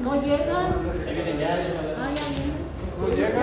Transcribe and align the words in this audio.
No 0.00 0.14
llegan. 0.22 0.70
Ya 1.04 1.12
vienen 1.12 1.38
ya, 1.38 1.62
ya 1.62 1.70
saben. 1.70 1.96
Ay, 2.00 2.14
ya 2.16 2.24
vienen. 2.32 2.56
No 2.98 3.06
llega. 3.08 3.42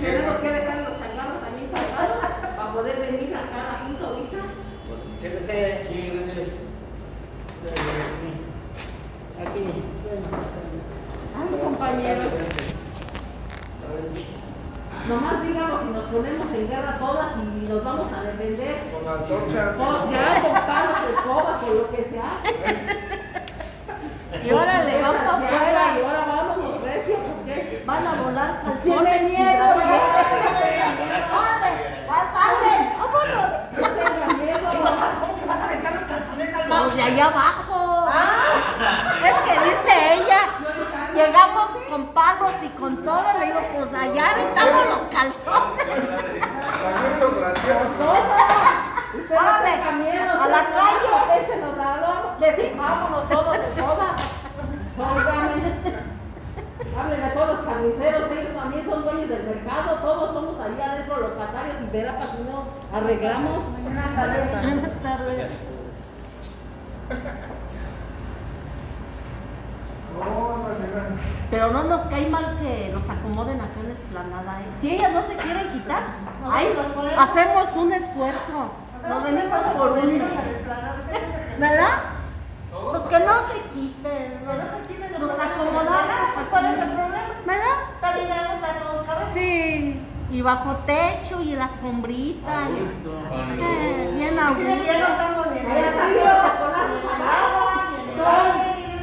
Tenemos 0.00 0.34
que 0.36 0.50
dejar 0.50 0.76
los 0.88 0.98
changarros 0.98 1.40
también 1.42 1.68
cargados 1.70 2.18
para 2.56 2.72
poder 2.72 2.96
venir 3.00 3.36
acá 3.36 3.60
a 3.60 3.72
la 3.72 3.78
junta 3.84 4.06
ahorita. 4.06 4.38
Pues, 4.86 4.98
siéntese. 5.20 5.56
Aquí. 9.38 9.62
Ay, 11.36 11.60
compañeros. 11.62 12.32
Nomás 15.08 15.42
díganos 15.42 15.80
si 15.82 15.88
nos 15.90 16.04
ponemos 16.04 16.46
en 16.54 16.68
guerra 16.68 16.98
todas 16.98 17.32
y 17.36 17.68
nos 17.68 17.84
vamos 17.84 18.12
a 18.12 18.22
defender. 18.22 18.76
Con 18.92 19.12
antorchas. 19.12 19.76
O 19.78 20.10
ya 20.10 20.42
con 20.42 20.52
palos, 20.52 20.98
escobas 21.16 21.62
o 21.64 21.74
lo 21.74 21.90
que 21.90 22.08
sea. 22.10 23.10
Y 24.44 24.50
órale, 24.52 25.02
van 25.02 25.12
para 25.16 25.24
Y 25.24 25.46
afuera. 25.46 25.84
ahora 26.04 26.24
vamos, 26.26 26.82
recio, 26.82 27.16
porque 27.16 27.82
Van 27.86 28.06
a 28.06 28.12
volar 28.22 28.62
calzones. 28.64 29.22
y 29.22 29.24
miedo. 29.26 29.64
brazones. 29.74 30.84
¡Órale! 31.32 31.72
¡Vas, 32.08 32.26
salen! 32.32 32.82
¡Vámonos! 32.98 33.50
No 33.78 33.88
tengan 33.90 34.32
miedo. 34.38 34.68
¿Cómo 35.20 35.32
que 35.40 35.46
vas 35.46 35.58
a 35.60 35.64
aventar 35.64 35.92
los 35.94 36.04
calzones 36.04 36.54
al 36.54 36.68
Los 36.68 36.96
de 36.96 37.02
allá 37.02 37.24
abajo. 37.26 38.08
Es 39.24 39.34
que 39.34 39.52
dice 39.52 40.14
ella, 40.14 40.40
llegamos 41.14 41.66
con 41.88 42.06
palos 42.08 42.54
y 42.62 42.68
con 42.70 42.96
todo, 43.04 43.24
le 43.38 43.46
digo, 43.46 43.60
pues 43.74 43.94
allá 43.94 44.30
aventamos 44.32 44.86
los 44.86 45.00
calzones. 45.08 45.86
Los 47.20 47.32
Órale, 49.30 49.72
a 50.42 50.48
la 50.48 50.64
calle. 50.70 51.40
Échenos 51.42 51.76
vámonos 52.76 53.28
todos 53.28 53.52
de 53.52 53.58
todas. 53.80 54.16
Óigame. 54.98 56.02
Háblenle 56.98 57.24
a 57.24 57.34
todos 57.34 57.46
los 57.48 57.60
carniceros, 57.66 58.30
ellos 58.32 58.52
del 59.26 59.42
mercado, 59.44 59.98
todos 59.98 60.32
somos 60.32 60.60
ahí 60.60 60.80
adentro 60.80 61.20
locatarios 61.20 61.76
y 61.82 61.96
verá 61.96 62.18
para 62.18 62.32
si 62.32 62.42
no 62.42 62.64
arreglamos. 62.92 63.62
Buenas 63.82 64.14
tardes. 65.02 65.50
Pero 71.50 71.70
no 71.70 71.82
nos 71.84 72.06
cae 72.06 72.28
mal 72.28 72.56
que 72.60 72.90
nos 72.94 73.04
acomoden 73.08 73.60
acá 73.60 73.80
en 73.80 73.88
la 73.88 73.92
explanada. 73.94 74.60
¿eh? 74.60 74.64
Si 74.80 74.94
ellas 74.94 75.12
no 75.12 75.26
se 75.26 75.36
quieren 75.36 75.68
quitar, 75.68 76.02
ahí 76.50 76.74
hacemos 77.18 77.68
un 77.76 77.92
esfuerzo. 77.92 78.70
Nos 79.08 79.22
venimos 79.24 79.60
por 79.76 79.92
uno. 79.92 80.24
¿Verdad? 81.58 81.98
Pues 82.90 83.02
que 83.02 83.18
no 83.18 83.34
se 83.48 83.60
quiten. 83.74 84.44
Nos 85.20 85.30
acomodamos. 85.30 86.48
¿Cuál 86.50 86.64
es 86.64 86.78
el 86.78 86.88
problema? 86.88 87.22
¿Verdad? 87.44 87.76
Está 87.94 88.16
ligado 88.16 88.60
para 88.60 88.78
todos 88.78 89.06
cabezas. 89.06 89.21
Sí. 89.34 90.00
Y 90.30 90.40
bajo 90.40 90.76
techo 90.86 91.40
y 91.42 91.54
la 91.54 91.68
sombrita. 91.68 92.68
Eh, 92.70 94.12
bien 94.14 94.38
a 94.38 94.54
Sí, 94.54 94.62
ya 94.64 94.74
gusto. 94.74 94.84
no 94.86 95.06
estamos 95.12 95.46
ni 95.52 95.58
en 95.58 95.66
Allá 95.66 95.78
el 95.78 95.84
está 95.88 96.04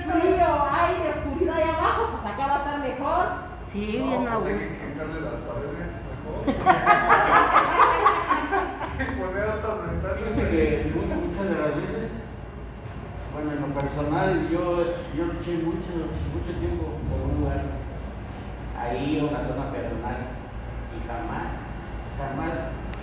frío, 0.10 0.22
frío. 0.22 0.50
aire, 0.72 1.10
oscuridad 1.20 1.56
ahí 1.58 1.64
abajo, 1.70 2.02
pues 2.12 2.34
acá 2.34 2.44
va 2.48 2.56
a 2.56 2.58
estar 2.60 2.80
mejor. 2.80 3.26
Sí, 3.72 3.86
bien 3.86 4.28
a 4.28 4.32
No, 4.34 4.40
pues 4.40 4.48
hay 4.48 4.54
gusto. 4.54 4.70
quitarle 4.90 5.20
las 5.22 5.38
paredes 5.46 5.94
mejor. 6.10 6.40
Y 9.00 9.02
poner 9.22 9.44
altas 9.44 9.76
Fíjate 9.80 10.12
ventanas. 10.12 10.50
que 10.50 10.92
mu- 10.94 11.08
muchas 11.28 11.46
de 11.50 11.56
las 11.56 11.74
veces, 11.78 12.06
bueno, 13.34 13.50
en 13.54 13.62
lo 13.62 13.68
personal, 13.80 14.50
yo, 14.50 14.62
yo 15.16 15.24
luché 15.26 15.54
mucho, 15.64 15.92
mucho 16.36 16.52
tiempo 16.60 16.84
por 17.08 17.20
un 17.32 17.40
lugar, 17.40 17.64
ahí 18.82 19.20
una 19.30 19.40
zona 19.40 19.72
peatonal, 19.72 20.18
y 20.96 21.08
jamás, 21.08 21.52
jamás 22.18 22.54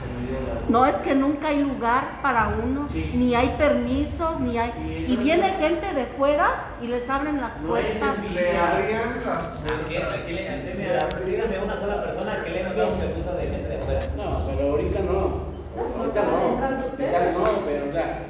se 0.00 0.06
me 0.12 0.28
dio 0.28 0.40
la 0.46 0.60
No 0.68 0.86
es 0.86 0.94
que 0.96 1.14
nunca 1.14 1.48
hay 1.48 1.62
lugar 1.62 2.20
para 2.22 2.48
uno, 2.48 2.88
Sí. 2.90 3.12
ni 3.14 3.34
hay 3.34 3.54
permisos, 3.58 4.40
ni 4.40 4.58
hay... 4.58 4.72
Y 5.08 5.12
Y 5.12 5.16
viene 5.16 5.48
gente 5.60 5.92
de 5.94 6.06
fuera 6.18 6.48
y 6.82 6.86
les 6.88 7.08
abren 7.08 7.40
las 7.40 7.56
No 7.60 7.76
es 7.76 7.86
puertas. 7.96 8.16
sencillo. 8.16 8.40
Le 8.40 8.58
abrían 8.58 9.02
las 9.24 9.46
Aquí, 9.84 9.96
aquí 9.96 10.32
le 10.32 10.54
enseña, 10.54 11.08
dígame 11.24 11.58
una 11.64 11.74
sola 11.76 12.02
persona 12.04 12.32
que 12.44 12.50
le 12.50 12.62
dado 12.62 12.92
un 12.92 12.98
permiso 13.00 13.32
de 13.34 13.46
gente 13.46 13.68
de 13.68 13.76
afuera. 13.78 14.00
No, 14.16 14.46
pero 14.46 14.70
ahorita 14.70 15.00
no. 15.00 15.56
Ahorita 15.98 16.22
no. 16.22 16.96
Quizás 16.96 17.32
no, 17.34 17.44
pero 17.66 17.88
o 17.88 17.92
sea, 17.92 18.22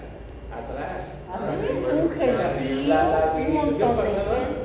atrás. 0.55 1.03
Un 1.37 2.11
gentío, 2.11 2.89
La- 2.89 3.09
la 3.09 3.33
un 3.37 3.55
montón 3.55 3.79
de 3.79 4.03
pasada 4.03 4.37
gente. 4.37 4.56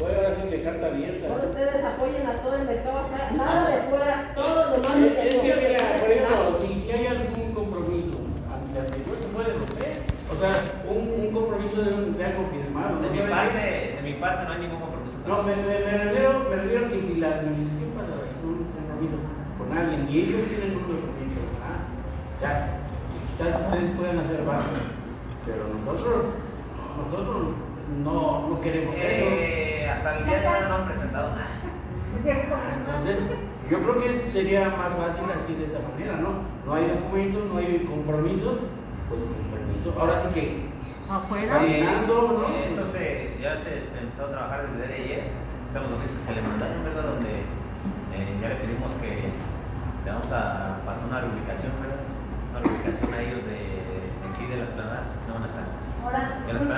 Ahora 0.00 0.34
sí 0.34 0.48
de 0.50 0.58
ustedes 0.58 1.84
apoyen 1.84 2.26
a 2.26 2.34
todo 2.42 2.56
el 2.56 2.66
mercado 2.66 3.08
nada 3.36 3.70
de 3.70 3.82
fuera, 3.88 4.32
todo 4.34 4.76
lo 4.76 4.82
más 4.82 4.96
Es 4.96 5.34
es 5.34 5.40
que, 5.40 5.54
mira, 5.54 5.78
por 6.00 6.10
ejemplo, 6.10 6.58
si, 6.60 6.80
si 6.80 6.90
hay 6.90 7.06
algún 7.06 7.52
compromiso 7.54 8.18
ante 8.50 8.80
anterior, 8.80 9.16
se 9.16 9.28
puede 9.30 9.52
romper. 9.54 10.02
O 10.30 10.34
sea, 10.34 10.50
un, 10.90 11.26
un 11.26 11.30
compromiso 11.32 11.82
de, 11.82 11.94
un, 11.94 12.18
de 12.18 12.24
algo 12.24 12.48
firmado. 12.50 13.00
De 13.00 13.10
mi 13.10 13.20
parte, 13.30 13.60
de 13.96 14.02
mi 14.02 14.14
parte 14.14 14.46
no 14.46 14.52
hay 14.52 14.60
ningún 14.62 14.80
compromiso. 14.80 15.18
No, 15.28 15.42
me, 15.44 15.54
me, 15.54 15.78
me 15.78 16.04
refiero, 16.04 16.46
me 16.50 16.56
refiero 16.56 16.88
que 16.90 17.00
si 17.00 17.14
la 17.14 17.28
administración 17.38 17.90
pasa 17.94 18.12
un 18.42 18.66
compromiso 18.74 19.16
con 19.58 19.78
alguien 19.78 20.08
y 20.10 20.18
ellos 20.18 20.42
tienen 20.48 20.74
un 20.74 20.84
compromiso, 20.90 21.40
¿ah? 21.62 21.86
o 21.86 22.40
sea, 22.40 22.82
quizás 23.30 23.62
ustedes 23.62 23.96
pueden 23.96 24.18
hacer 24.18 24.42
barro, 24.42 24.74
pero 25.46 25.62
nosotros, 25.70 26.34
nosotros 26.98 27.54
no, 28.02 28.48
no 28.48 28.60
queremos 28.60 28.96
eso. 28.96 29.73
Hasta 29.88 30.18
el 30.18 30.24
día 30.26 30.40
de 30.40 30.46
hoy 30.48 30.68
no 30.68 30.74
han 30.74 30.86
presentado 30.86 31.28
nada. 31.30 31.50
Entonces, 32.24 33.18
yo 33.70 33.78
creo 33.82 33.98
que 34.00 34.20
sería 34.30 34.70
más 34.70 34.92
fácil 34.94 35.24
así 35.34 35.54
de 35.54 35.64
esa 35.66 35.78
manera, 35.80 36.16
¿no? 36.16 36.44
No 36.64 36.74
hay 36.74 36.88
documentos, 36.88 37.42
no 37.52 37.58
hay 37.58 37.84
compromisos, 37.84 38.58
pues 39.08 39.20
con 39.20 39.44
permiso. 39.52 39.94
Ahora 39.98 40.22
sí 40.22 40.28
que 40.34 40.74
Afuera. 41.10 41.62
Eh, 41.64 41.84
¿no? 42.08 42.48
eh, 42.48 42.72
Eso 42.72 42.90
se, 42.92 43.36
ya 43.40 43.56
se, 43.56 43.80
se 43.82 43.98
empezó 43.98 44.24
a 44.24 44.30
trabajar 44.30 44.62
desde 44.62 44.72
el 44.72 44.78
día 44.78 44.88
de 44.96 45.04
ayer. 45.04 45.24
Están 45.66 45.82
los 45.84 45.92
oficios 45.92 46.20
que 46.20 46.26
se 46.26 46.34
le 46.34 46.42
mandaron, 46.48 46.84
¿verdad? 46.84 47.04
Donde 47.04 47.32
eh, 48.14 48.38
ya 48.40 48.48
le 48.48 48.54
pedimos 48.56 48.94
que 48.96 49.28
le 49.28 50.08
vamos 50.10 50.32
a 50.32 50.80
pasar 50.86 51.04
una 51.08 51.20
reubicación, 51.20 51.72
¿verdad? 51.82 52.00
Una 52.56 52.60
reubicación 52.64 53.12
a 53.12 53.20
ellos 53.20 53.42
de, 53.44 53.60
de 53.60 54.24
aquí 54.32 54.44
de 54.48 54.56
las 54.64 54.70
planadas, 54.72 55.12
que 55.12 55.26
no 55.28 55.34
van 55.34 55.44
a 55.44 55.50
estar. 55.52 55.66
Ahora, 56.04 56.36
Se 56.44 56.52
yo 56.52 56.58
que 56.60 56.68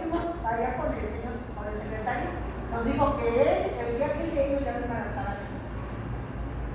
fuimos 0.00 0.24
allá 0.48 0.80
con 0.80 0.96
el 0.96 1.04
señor, 1.12 1.36
con 1.52 1.68
el 1.68 1.76
secretario, 1.76 2.32
nos 2.72 2.84
dijo 2.88 3.04
que 3.20 3.28
él, 3.36 3.58
el 3.76 3.96
día 4.00 4.08
15 4.16 4.32
ellos 4.32 4.64
ya 4.64 4.72
no 4.72 4.86
iban 4.88 4.96
a 4.96 5.08
estar 5.12 5.26
aquí. 5.28 5.52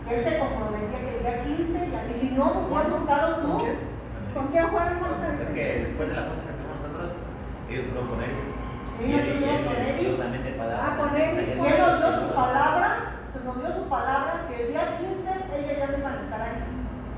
Que 0.06 0.14
él 0.14 0.22
se 0.30 0.38
comprometía 0.38 1.00
que 1.02 1.10
el 1.18 1.22
día 1.26 1.42
15, 1.42 1.90
ya, 1.90 2.06
y 2.06 2.14
si 2.22 2.28
no, 2.38 2.70
fue 2.70 2.78
a 2.78 2.84
buscarlo 2.86 3.42
su. 3.42 3.50
¿Con 3.50 3.62
quién? 3.66 3.78
¿Con 4.38 4.46
quién 4.54 4.70
fueron 4.70 4.94
ustedes? 4.94 5.42
Es 5.42 5.50
que 5.58 5.66
después 5.90 6.06
de 6.06 6.16
la 6.22 6.30
junta 6.30 6.46
que 6.46 6.54
tuvimos 6.54 6.78
nosotros, 6.78 7.10
ellos 7.66 7.86
fueron 7.90 8.06
con 8.06 8.20
él. 8.22 8.34
Sí, 8.96 9.04
y 9.10 9.14
él, 9.18 9.26
él 9.26 9.42
él. 9.42 10.54
palabra. 10.54 10.86
Ah, 10.86 10.98
con 11.02 11.10
él. 11.18 11.34
Y 11.34 11.66
él 11.66 11.78
nos 11.82 11.98
dio 11.98 12.10
su 12.14 12.30
palabra, 12.30 12.90
se 13.34 13.40
nos 13.42 13.58
dio 13.58 13.70
su 13.74 13.84
palabra 13.90 14.46
que 14.46 14.54
el 14.54 14.68
día 14.70 15.02
15 15.02 15.34
ellos 15.50 15.78
ya 15.82 15.88
no 15.90 15.98
iban 15.98 16.14
a 16.14 16.24
estar 16.30 16.42
ahí. 16.46 16.62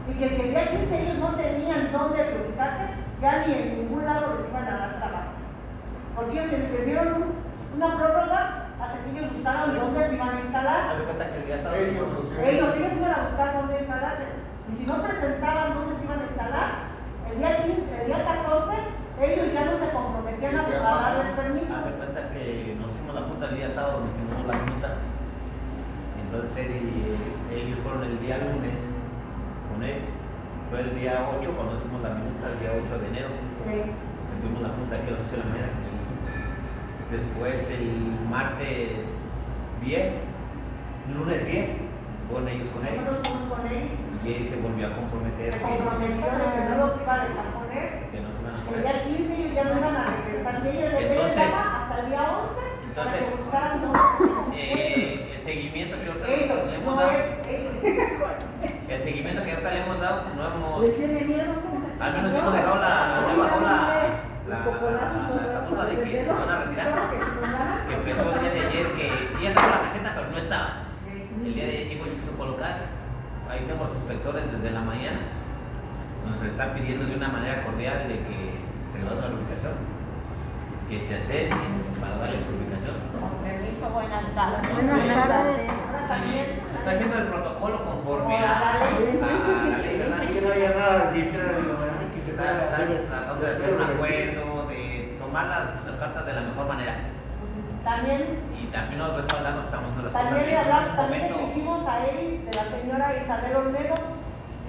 Y 0.07 0.13
que 0.15 0.27
si 0.31 0.39
el 0.39 0.49
día 0.55 0.71
15 0.71 1.03
ellos 1.03 1.17
no 1.19 1.35
tenían 1.35 1.91
dónde 1.91 2.23
reubicarse, 2.23 3.06
ya 3.21 3.45
ni 3.47 3.53
en 3.53 3.77
ningún 3.79 4.05
lado 4.05 4.37
les 4.39 4.49
iban 4.49 4.67
a 4.67 4.77
dar 4.77 4.91
trabajo. 4.97 5.31
Porque 6.15 6.43
ellos 6.43 6.51
les 6.71 6.85
dieron 6.85 7.07
un- 7.13 7.33
una 7.75 7.97
prórroga 7.97 8.39
hasta 8.79 8.95
que 9.03 9.09
ellos 9.17 9.33
buscaran 9.33 9.75
dónde 9.75 10.07
se 10.09 10.15
iban 10.15 10.29
a 10.29 10.39
instalar. 10.41 10.81
Ellos. 11.77 12.09
Ellos, 12.49 12.75
ellos 12.77 12.93
iban 12.97 13.11
a 13.13 13.21
buscar 13.29 13.53
dónde 13.57 13.79
instalarse. 13.79 14.25
Y 14.71 14.75
si 14.77 14.85
no 14.85 15.01
presentaban 15.01 15.73
dónde 15.75 15.95
se 15.97 16.03
iban 16.05 16.19
a 16.19 16.23
instalar, 16.25 16.69
el 17.31 17.37
día 17.37 17.51
15, 17.63 18.01
el 18.01 18.05
día 18.07 18.21
14, 18.25 18.75
ellos 19.21 19.53
ya 19.53 19.65
no 19.65 19.71
se 19.79 19.89
comprometían 19.91 20.55
a, 20.57 20.61
a 20.61 21.01
darles 21.01 21.33
permiso. 21.35 21.73
Haz 21.75 21.85
de 21.85 21.91
cuenta 21.97 22.21
que 22.33 22.77
nos 22.79 22.89
hicimos 22.93 23.15
la 23.15 23.21
junta 23.21 23.45
el 23.49 23.55
día 23.57 23.69
sábado, 23.69 24.01
nos 24.05 24.09
hicimos 24.13 24.45
la 24.47 24.53
junta. 24.61 24.89
Entonces 26.21 26.65
y- 26.69 27.53
ellos 27.55 27.79
fueron 27.83 28.03
el 28.03 28.19
día 28.19 28.37
lunes 28.37 28.79
con 29.71 29.83
él. 29.83 30.01
Fue 30.69 30.81
el 30.81 30.99
día 30.99 31.29
8 31.39 31.51
cuando 31.55 31.77
hicimos 31.77 32.01
la 32.01 32.09
minuta, 32.09 32.47
el 32.51 32.59
día 32.59 32.71
8 32.75 32.99
de 33.01 33.07
enero. 33.07 33.29
Sí. 33.63 33.77
Tuvimos 34.41 34.61
la 34.61 34.69
junta 34.75 34.95
aquí 34.97 35.07
a 35.07 35.11
las 35.15 35.21
8 35.27 35.31
de 35.31 35.37
la 35.37 35.45
mañana 35.47 35.71
se. 35.73 35.87
Después 37.07 37.71
el 37.71 37.87
martes 38.29 39.07
10, 39.81 40.11
lunes 41.15 41.45
10, 41.45 41.69
fueron 42.29 42.47
ellos 42.49 42.67
con 42.75 42.85
él. 42.85 42.95
Nosotros 42.99 43.27
fuimos 43.27 43.47
con 43.57 43.67
él. 43.67 43.83
Y 44.25 44.33
él 44.33 44.43
se 44.49 44.57
volvió 44.59 44.87
a 44.87 44.91
comprometer 44.97 45.53
Se 45.53 45.59
comprometió 45.61 46.25
que 46.27 46.61
no 46.67 46.75
los 46.83 46.91
iba 47.01 47.15
a 47.15 47.27
poner. 47.55 47.87
que 48.11 48.19
no 48.19 48.29
se 48.35 48.41
iban 48.43 48.55
a 48.55 48.59
El 48.59 48.65
poner. 48.67 48.83
día 48.83 49.03
15 49.07 49.33
ellos 49.39 49.53
ya 49.55 49.63
no 49.63 49.77
iban 49.79 49.95
a 49.95 50.03
regresar. 50.19 50.55
Y 50.65 50.67
ellos 50.77 50.91
les 50.93 51.03
Entonces- 51.07 51.35
daba 51.37 51.63
hasta 51.87 51.95
el 52.01 52.05
día 52.11 52.23
11 52.27 52.67
para 52.67 53.07
entonces- 53.07 53.23
que 53.23 53.35
buscaran 53.39 53.81
dónde. 53.81 53.99
Eh, 54.57 55.31
el 55.35 55.39
seguimiento 55.41 55.95
que 56.01 56.07
ahorita 56.11 56.27
Ellos, 56.27 56.59
le 56.67 56.75
hemos 56.75 56.95
no 56.95 56.99
dado, 56.99 57.11
él, 57.11 57.55
ellos. 57.55 57.73
el 58.89 58.99
le 59.71 59.79
hemos 59.83 59.99
dado, 59.99 60.21
no 60.35 60.41
hemos, 60.47 60.83
al 61.99 62.13
menos 62.13 62.31
no 62.31 62.37
hemos 62.39 62.53
dejado 62.53 62.75
la, 62.77 63.21
no 63.21 63.27
hemos 63.29 63.37
bajado 63.45 63.61
la, 63.61 63.71
la, 64.47 64.57
la, 64.59 65.35
la 65.35 65.41
estatura 65.47 65.85
de 65.85 65.95
que 66.03 66.25
se 66.25 66.33
van 66.33 66.49
a 66.49 66.57
retirar, 66.63 66.87
que 67.87 67.93
empezó 67.93 68.33
el 68.33 68.39
día 68.41 68.51
de 68.51 68.59
ayer 68.67 68.87
que 68.95 69.07
ella 69.39 69.49
estaba 69.49 69.67
en 69.67 69.71
la 69.73 69.81
caseta, 69.81 70.11
pero 70.15 70.27
no 70.31 70.37
estaba. 70.37 70.69
El 71.43 71.53
día 71.53 71.65
de 71.65 71.71
ayer 71.71 71.87
llegó 71.87 72.05
y 72.05 72.09
se 72.09 72.15
quiso 72.17 72.31
colocar. 72.33 72.75
Ahí 73.49 73.63
tengo 73.67 73.83
los 73.83 73.93
inspectores 73.93 74.43
desde 74.51 74.71
la 74.71 74.81
mañana. 74.81 75.19
Nos 76.27 76.41
están 76.41 76.73
pidiendo 76.73 77.05
de 77.05 77.15
una 77.15 77.29
manera 77.29 77.63
cordial 77.63 78.07
de 78.07 78.15
que 78.19 78.59
se 78.91 78.99
le 78.99 79.05
da 79.05 79.11
otra 79.15 79.27
ubicación. 79.29 79.73
Que 80.89 81.01
se 81.01 81.15
acerquen 81.15 81.59
para 81.99 82.17
darles 82.17 82.43
su 82.43 82.51
ubicación. 82.55 82.95
Con 83.19 83.31
permiso, 83.43 83.89
buenas 83.89 84.25
tardes. 84.35 84.59
Buenas 84.73 85.27
tardes. 85.27 85.71
Ahora 85.71 86.07
también. 86.07 86.66
Está 86.87 87.03
haciendo 87.03 87.17
el 87.17 87.27
protocolo 87.27 87.83
conforme 87.83 88.37
a, 88.37 88.71
a 88.71 88.79
la 88.79 89.77
ley, 89.79 89.97
¿verdad? 89.97 90.21
que 90.31 90.39
no 90.39 90.53
haya 90.53 90.69
nada. 90.69 91.11
Que 91.11 92.21
se 92.21 92.31
está, 92.31 92.77
tratando 93.09 93.45
de 93.45 93.51
hacer 93.51 93.73
un 93.73 93.81
acuerdo, 93.81 94.67
de 94.69 95.17
tomar 95.19 95.47
las, 95.47 95.85
las 95.85 95.95
cartas 95.97 96.25
de 96.25 96.33
la 96.33 96.41
mejor 96.47 96.65
manera. 96.65 96.95
También, 97.83 98.39
Y 98.57 98.67
también 98.67 98.99
nos 98.99 99.17
respaldando 99.17 99.59
que 99.59 99.65
estamos 99.65 99.91
haciendo 99.91 100.03
las 100.03 100.13
cosas 100.13 100.29
también 100.29 100.47
bien. 100.47 100.59
Hablamos, 100.63 100.89
su 100.89 100.95
también 100.95 101.23
le 101.23 101.45
dijimos 101.47 101.87
a 101.89 102.05
Eris 102.07 102.45
de 102.45 102.53
la 102.55 102.63
señora 102.71 103.15
Isabel 103.21 103.55
Olmedo 103.57 103.95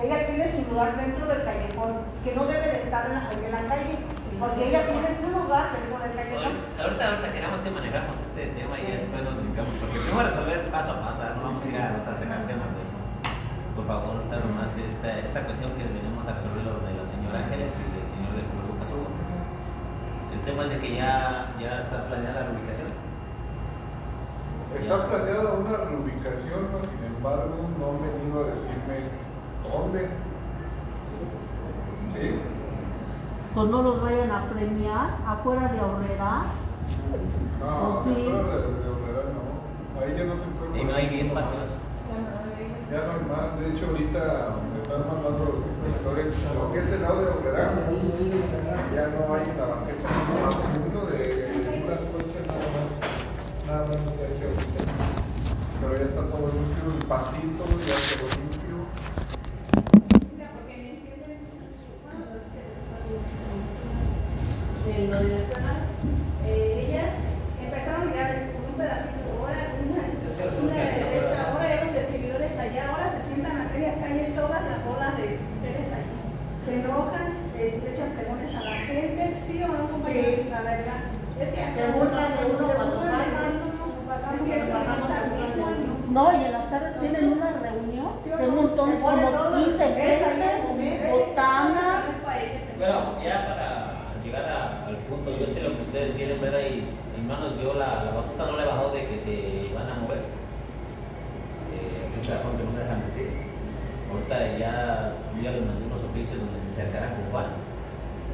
que 0.01 0.07
ella 0.07 0.27
tiene 0.27 0.51
su 0.51 0.71
lugar 0.73 0.97
dentro 0.97 1.27
del 1.27 1.45
callejón, 1.45 2.03
que 2.25 2.35
no 2.35 2.47
debe 2.47 2.68
en 2.89 3.13
la, 3.15 3.33
en 3.33 3.53
la 3.53 3.63
calle, 3.69 3.95
porque 4.41 4.69
ella 4.69 4.83
tiene 4.87 5.09
su 5.21 5.29
lugar 5.29 5.65
dentro 5.77 5.99
del 6.01 6.13
callejón. 6.17 6.57
ahorita, 6.81 7.03
ahorita 7.09 7.33
queremos 7.33 7.61
que 7.61 7.71
manejamos 7.71 8.17
este 8.21 8.47
tema 8.57 8.75
y 8.81 8.87
después 8.89 9.23
nos 9.23 9.37
brincamos, 9.37 9.75
porque 9.81 9.99
primero 10.01 10.23
resolver 10.25 10.71
paso 10.71 10.93
a 10.93 11.01
paso, 11.05 11.19
¿verdad? 11.21 11.37
no 11.37 11.43
vamos 11.43 11.65
a 11.65 11.69
ir 11.69 11.77
a, 11.77 12.01
a 12.01 12.15
sacar 12.15 12.41
temas 12.49 12.71
de 12.73 12.81
eso. 12.89 12.97
Por 13.77 13.87
favor, 13.87 14.17
ahorita 14.17 14.37
nomás 14.41 14.73
esta, 14.77 15.19
esta 15.21 15.41
cuestión 15.45 15.71
que 15.77 15.85
venimos 15.85 16.27
a 16.27 16.33
resolver 16.35 16.65
lo 16.65 16.81
de 16.83 16.97
la 16.97 17.07
señora 17.07 17.39
Ángeles 17.45 17.73
y 17.77 17.85
del 17.95 18.07
señor 18.09 18.33
del 18.35 18.47
pueblo 18.51 18.75
Casugo. 18.81 19.07
El 20.35 20.41
tema 20.43 20.65
es 20.65 20.71
de 20.71 20.79
que 20.81 20.97
ya, 20.97 21.55
ya 21.61 21.79
está 21.79 22.09
planeada 22.09 22.41
la 22.41 22.47
reubicación. 22.49 22.89
Está 24.75 25.07
planeada 25.07 25.53
una 25.53 25.77
reubicación, 25.77 26.61
sin 26.89 27.05
embargo 27.05 27.69
no 27.79 27.85
han 27.91 28.03
venido 28.03 28.45
a 28.45 28.47
decirme 28.51 29.13
dónde. 29.63 30.09
¿Sí? 32.15 32.58
Pues 33.55 33.71
no 33.71 33.83
los 33.83 34.03
vayan 34.03 34.31
a 34.31 34.49
premiar 34.51 35.17
afuera 35.27 35.69
de 35.69 35.79
Aurrera. 35.81 36.43
No, 37.61 38.05
Sí. 38.05 38.15
fuera 38.25 38.57
de, 38.57 38.63
de 38.63 38.89
no. 39.35 39.43
Ahí 39.99 40.15
ya 40.17 40.25
no 40.25 40.37
se 40.37 40.45
puede. 40.57 40.81
Y 40.81 40.85
no 40.85 40.95
hay 40.95 41.11
ni 41.11 41.21
espacios. 41.21 41.71
Ya 42.91 42.99
no 43.05 43.13
hay 43.13 43.25
más. 43.29 43.59
De 43.61 43.69
hecho, 43.75 43.87
ahorita 43.87 44.23
me 44.73 44.79
están 44.83 45.01
mandando 45.09 45.45
los 45.53 45.67
inspectores 45.67 46.33
lo 46.55 46.73
que 46.73 46.79
es 46.81 46.91
el 46.93 47.03
lado 47.03 47.21
de 47.21 47.29
Obrera. 47.29 47.73
Ya 48.95 49.05
no 49.13 49.35
hay 49.35 49.45
la 49.45 49.67
banqueta 49.67 50.09
más 50.41 50.57
uno 50.89 51.07
de 51.07 51.19
unas 51.85 52.01
coches 52.01 52.47
nada 52.47 52.67
más. 52.73 52.89
Nada 53.67 53.81
más 53.89 54.17
de 54.17 54.25
ese 54.31 54.45
ahorita. 54.45 54.85
Pero 55.81 55.97
ya 55.97 56.05
está 56.05 56.21
todo 56.23 56.47
limpio, 56.49 56.85
el 56.97 57.05
pastito 57.07 57.65
ya 57.87 57.97
quedó 58.07 58.27
limpio. 58.39 58.77
Mira, 60.35 60.49
porque 60.57 60.75
me 60.75 60.91
entienden, 60.91 61.39
de 64.87 65.07
lo 65.07 65.19
de 65.23 65.29
la 65.29 65.39
escuela, 65.39 65.75
eh, 66.47 66.87
ellas 66.89 67.13
empezaron 67.63 68.09
ya 68.15 68.25
ves, 68.33 68.43
con 68.57 68.65
un 68.73 68.75
pedacito, 68.75 69.29
ahora 69.39 69.61
una, 69.87 70.03
una 70.65 70.75
de 70.75 71.19
esta, 71.19 71.53
ahora 71.53 71.65
ya 71.69 71.85
los 71.85 71.95
exhibidores 71.95 72.53
allá, 72.59 72.83
ahora 72.91 73.07
se 73.15 73.21
sientan 73.29 73.55
a 73.61 73.65
media 73.71 73.95
calle 74.01 74.33
todas 74.35 74.61
las 74.65 74.79
bolas 74.85 75.17
de 75.17 75.39
mujeres 75.39 75.89
allí. 75.95 76.17
Se 76.67 76.81
enojan, 76.81 77.29
les 77.57 77.83
le 77.85 77.91
echan 77.95 78.11
pregones 78.19 78.51
a 78.57 78.61
la 78.65 78.77
gente, 78.89 79.23
sí 79.47 79.63
o 79.63 79.69
no, 79.69 79.91
compañeros, 79.91 80.41
Sí. 80.43 80.49
la 80.51 80.63
verdad. 80.63 81.01
Es 81.39 81.51
que 81.51 81.61
Se 81.71 81.87
burlan 81.95 82.35
de 82.35 82.45
uno 82.51 82.67
se 82.67 82.75
cuando 82.75 82.97
burlan 82.99 83.19
de 83.21 83.31
pasan. 83.31 83.53
uno, 83.63 83.79
Es 84.35 84.43
que 84.43 84.57
eso 84.59 84.75
no 84.75 84.95
está 84.99 85.17
bien, 85.31 85.53
bueno. 85.63 85.87
No, 86.11 86.33
y 86.33 86.45
en 86.47 86.53
las 86.53 86.71
tardes 86.71 86.99
tienen 87.01 87.33
una 87.33 87.53
reunión 87.53 88.09
Sí 88.25 88.31
o 88.33 88.37
de 88.39 88.49
un 88.49 88.57
no, 88.57 88.63
montón, 88.63 88.91
se 88.91 88.97
pone 88.97 89.23
como 89.23 89.37
todo, 89.39 89.65
15 89.65 89.79
ves 89.79 89.79
ahí 89.79 90.23
a 90.25 90.29
gentes, 90.35 90.65
comer, 90.67 91.11
botanas. 91.13 92.05
es 92.11 92.21
para 92.25 92.41
ellas. 92.43 92.63
Bueno, 92.79 92.99
ya 93.23 93.37
para 93.47 93.69
llegar 94.25 94.45
a- 94.51 94.87
al 94.89 94.97
punto, 95.07 95.31
yo 95.39 95.47
sé 95.47 95.63
lo 95.63 95.77
que 95.77 95.83
ustedes 95.83 96.11
quieren, 96.17 96.41
¿verdad? 96.41 96.59
Y, 96.59 96.89
hermanos, 97.17 97.53
yo 97.63 97.75
la, 97.75 98.03
la 98.05 98.11
batuta 98.19 98.47
no 98.47 98.57
le 98.57 98.63
he 98.63 98.67
bajado 98.67 98.91
de 98.93 99.07
que 99.07 99.19
se 99.21 99.71
van 99.75 99.89
a 99.91 99.95
mover. 99.95 100.19
Eh, 101.71 102.09
aquí 102.11 102.19
está 102.21 102.43
Juan 102.43 102.57
que 102.59 102.65
no 102.65 102.73
me 102.73 102.81
deja 102.83 102.97
mentir. 102.99 103.31
Ahorita 104.11 104.59
ya, 104.59 105.13
yo 105.37 105.43
ya 105.43 105.51
les 105.53 105.63
mandé 105.65 105.85
unos 105.87 106.03
oficios 106.03 106.41
donde 106.41 106.59
se 106.59 106.69
acercaran 106.75 107.15
con 107.15 107.31
Juan. 107.31 107.47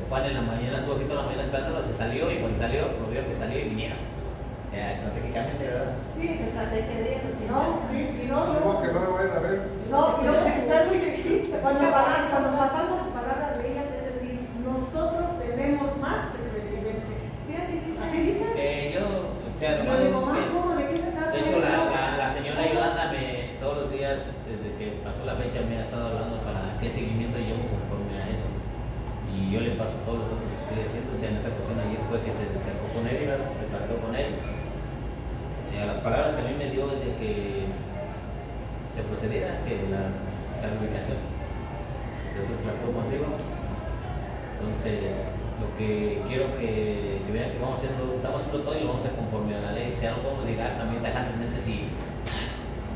Juan 0.08 0.25
en 0.26 0.34
la 0.34 0.43
mañana 0.43 0.79
estuvo 0.79 0.94
aquí 0.94 1.05
toda 1.05 1.22
la 1.22 1.26
mañana 1.26 1.44
esperándolo, 1.44 1.82
se 1.82 1.93
salió 1.94 2.31
y 2.31 2.38
cuando 2.38 2.58
salió, 2.58 2.82
lo 3.00 3.08
vieron 3.10 3.26
que 3.29 3.34
salió 3.34 3.58
y 3.58 3.69
vinieron. 3.70 3.98
O 3.98 4.70
sea, 4.70 4.93
estratégicamente, 4.93 5.64
¿verdad? 5.69 5.93
Sí, 6.19 6.29
esa 6.29 6.44
estrategia 6.50 6.96
de 6.98 7.08
ellos. 7.14 7.34
No, 7.48 7.81
sí, 7.90 7.98
y 8.22 8.23
no, 8.34 8.72
no, 8.75 8.82
que 8.82 8.88
no 8.92 9.00
me 9.00 9.08
vayan 9.14 9.36
a 9.36 9.40
ver. 9.40 9.58
no, 9.90 10.00
y 10.20 10.25
no, 10.26 10.32
está 10.34 10.84
muy 10.88 10.98
seguido. 10.98 11.58
Cuando, 11.62 11.81
cuando 11.81 12.58
pasamos 12.58 12.98
palabras 13.14 13.58
de 13.58 13.72
ellas, 13.72 13.84
es 13.94 14.14
decir, 14.14 14.40
nosotros 14.64 15.26
tenemos 15.40 15.96
más 15.98 16.34
que 16.34 16.38
el 16.44 16.48
presidente. 16.52 17.12
Sí, 17.46 17.52
así 17.56 17.75
dice. 17.86 17.98
Así 18.04 18.19
dicen. 18.22 18.48
Eh, 18.56 18.90
yo, 18.94 19.04
o 19.04 19.58
sea, 19.58 19.78
Yo 19.78 19.84
nomás- 19.84 20.02
digo, 20.04 20.20
más, 20.26 20.38
eh, 20.38 20.48
¿cómo? 20.52 20.75
¿De 20.75 20.84
qué 20.90 20.96
se 21.00 21.10
trata? 21.12 21.31
De 21.32 21.40
hecho, 21.40 21.58
la, 21.60 21.72
la, 21.88 22.16
la 22.19 22.28
señora 22.32 22.62
Yolanda 22.69 23.12
me, 23.12 23.56
todos 23.60 23.76
los 23.84 23.92
días, 23.92 24.19
desde 24.44 24.69
que 24.76 24.86
pasó 25.04 25.25
la 25.25 25.34
fecha, 25.36 25.60
me 25.64 25.78
ha 25.78 25.82
estado 25.82 26.08
hablando 26.12 26.36
para 26.44 26.76
qué 26.81 26.90
seguimiento 26.90 27.38
llevo 27.38 27.64
conforme 27.70 28.19
a 28.20 28.28
eso. 28.28 28.44
Y 29.32 29.50
yo 29.50 29.60
le 29.60 29.75
paso 29.81 29.94
todos 30.06 30.19
los 30.20 30.28
datos 30.31 30.46
que 30.52 30.58
estoy 30.62 30.78
haciendo. 30.84 31.10
O 31.14 31.19
sea, 31.19 31.28
en 31.31 31.36
esta 31.40 31.50
cuestión 31.50 31.78
ayer 31.81 32.00
fue 32.10 32.20
que 32.22 32.31
se 32.31 32.44
acercó 32.54 32.86
con 32.92 33.02
él, 33.08 33.16
¿verdad? 33.25 33.50
se 33.58 33.64
platicó 33.72 33.94
con 34.04 34.12
él. 34.14 34.31
Y 35.72 35.76
a 35.81 35.86
las 35.86 35.98
palabras 36.06 36.34
que 36.34 36.40
a 36.42 36.44
mí 36.44 36.54
me 36.54 36.70
dio 36.70 36.86
es 36.86 37.00
de 37.02 37.12
que 37.19 37.66
se 38.94 39.02
procediera, 39.02 39.58
que 39.67 39.75
la, 39.91 40.11
la 40.62 40.69
ubicación. 40.79 41.19
Platicó 42.35 42.91
contigo. 42.93 43.26
Entonces, 44.58 45.26
lo 45.61 45.67
que 45.79 46.23
quiero 46.29 46.46
que, 46.58 47.20
que 47.26 47.31
vean 47.32 47.50
que 47.52 47.58
vamos 47.58 47.79
haciendo, 47.79 48.14
estamos 48.17 48.43
haciendo 48.43 48.62
todo 48.62 48.75
y 48.76 48.81
lo 48.82 48.88
vamos 48.88 49.02
a 49.05 49.06
hacer 49.06 49.19
conforme 49.19 49.55
a 49.56 49.61
la 49.61 49.73
ley. 49.73 49.94
O 49.96 50.00
sea, 50.00 50.11
no 50.12 50.19
podemos 50.19 50.46
llegar 50.46 50.79
también 50.79 51.02
tajantemente 51.02 51.61
si 51.61 51.91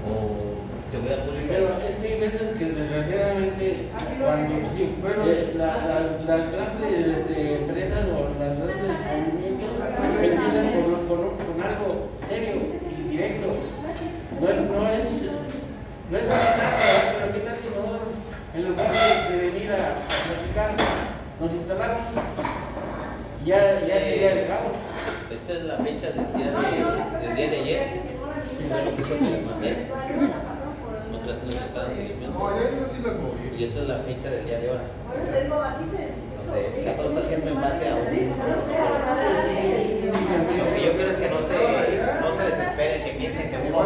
o 0.06 0.58
seguridad 0.90 1.22
pública. 1.26 1.46
Pero 1.54 1.68
es 1.86 1.96
que 1.96 2.06
hay 2.08 2.20
veces 2.20 2.56
que 2.58 2.64
desgraciadamente 2.64 3.88
cuando 4.18 4.54
sí, 4.74 4.94
Bueno. 5.02 5.22
eh, 5.26 5.52
la- 5.54 5.76
la- 5.86 6.18
las 6.26 6.42
grandes 6.52 7.06
este, 7.06 7.54
empresas 7.62 8.04
o 8.16 8.30
las 8.38 8.52
grandes 8.58 8.90
movimientos 9.06 9.70
empiezan 10.22 10.66
con, 10.82 11.06
con, 11.06 11.20
con 11.36 11.56
algo 11.62 12.08
serio 12.28 12.54
y 12.88 13.08
directo. 13.10 13.48
No, 14.40 14.48
es- 14.48 14.70
no 14.70 14.88
es 14.88 15.06
no 16.10 16.16
es 16.16 16.24
una 16.24 16.34
cosa, 16.40 16.68
pero 17.20 17.32
qué 17.34 17.40
tal 17.40 17.56
si 17.60 17.68
nosotros 17.68 18.08
en 18.54 18.64
lugar 18.64 18.88
de, 18.90 19.36
de 19.36 19.50
venir 19.50 19.70
a, 19.72 19.74
a 19.76 19.78
platicar 20.24 20.70
nos 21.38 21.52
instalamos 21.52 22.00
y 23.44 23.48
ya, 23.48 23.80
ya 23.86 24.00
sería 24.00 24.32
el 24.32 24.46
caos. 24.48 24.72
Esta 25.30 25.52
es 25.52 25.64
la 25.64 25.76
fecha 25.76 26.06
del 26.12 26.32
día 26.32 26.50
de, 26.50 27.26
del 27.26 27.36
día 27.36 27.50
de 27.50 27.56
ayer. 27.60 27.86
Fue 28.68 28.84
lo 28.84 28.96
que 28.96 29.02
yo 29.02 29.20
me 29.20 29.30
les 29.36 29.46
mandé. 29.46 29.86
No 31.12 31.20
creas 31.20 31.38
que 31.38 31.46
no 31.46 31.52
se 31.52 31.58
estaban 31.58 31.94
seguimiento. 31.94 32.38
No, 32.38 32.56
ya 32.56 32.62
yo 32.70 32.86
sí 32.86 32.96
las 33.04 33.14
moví. 33.16 33.47
Y 33.58 33.64
esta 33.64 33.80
es 33.82 33.88
la 33.88 33.98
fecha 34.06 34.30
del 34.30 34.46
día 34.46 34.60
de 34.60 34.70
ahora. 34.70 34.84
Se. 35.10 35.18
Donde 35.18 35.48
o 36.78 36.80
sea, 36.80 36.96
todo 36.96 37.08
está 37.08 37.20
haciendo 37.22 37.50
en 37.50 37.60
base 37.60 37.88
a 37.88 37.96
un. 37.96 38.04
Lo 40.58 40.64
que 40.70 40.86
yo 40.86 40.92
quiero 40.94 41.10
es 41.10 41.18
que 41.18 41.28
no 41.28 41.38
se, 41.42 41.58
no 42.20 42.32
se 42.32 42.42
desesperen, 42.54 43.02
que 43.04 43.10
piensen 43.18 43.50
que 43.50 43.56
uno 43.66 43.82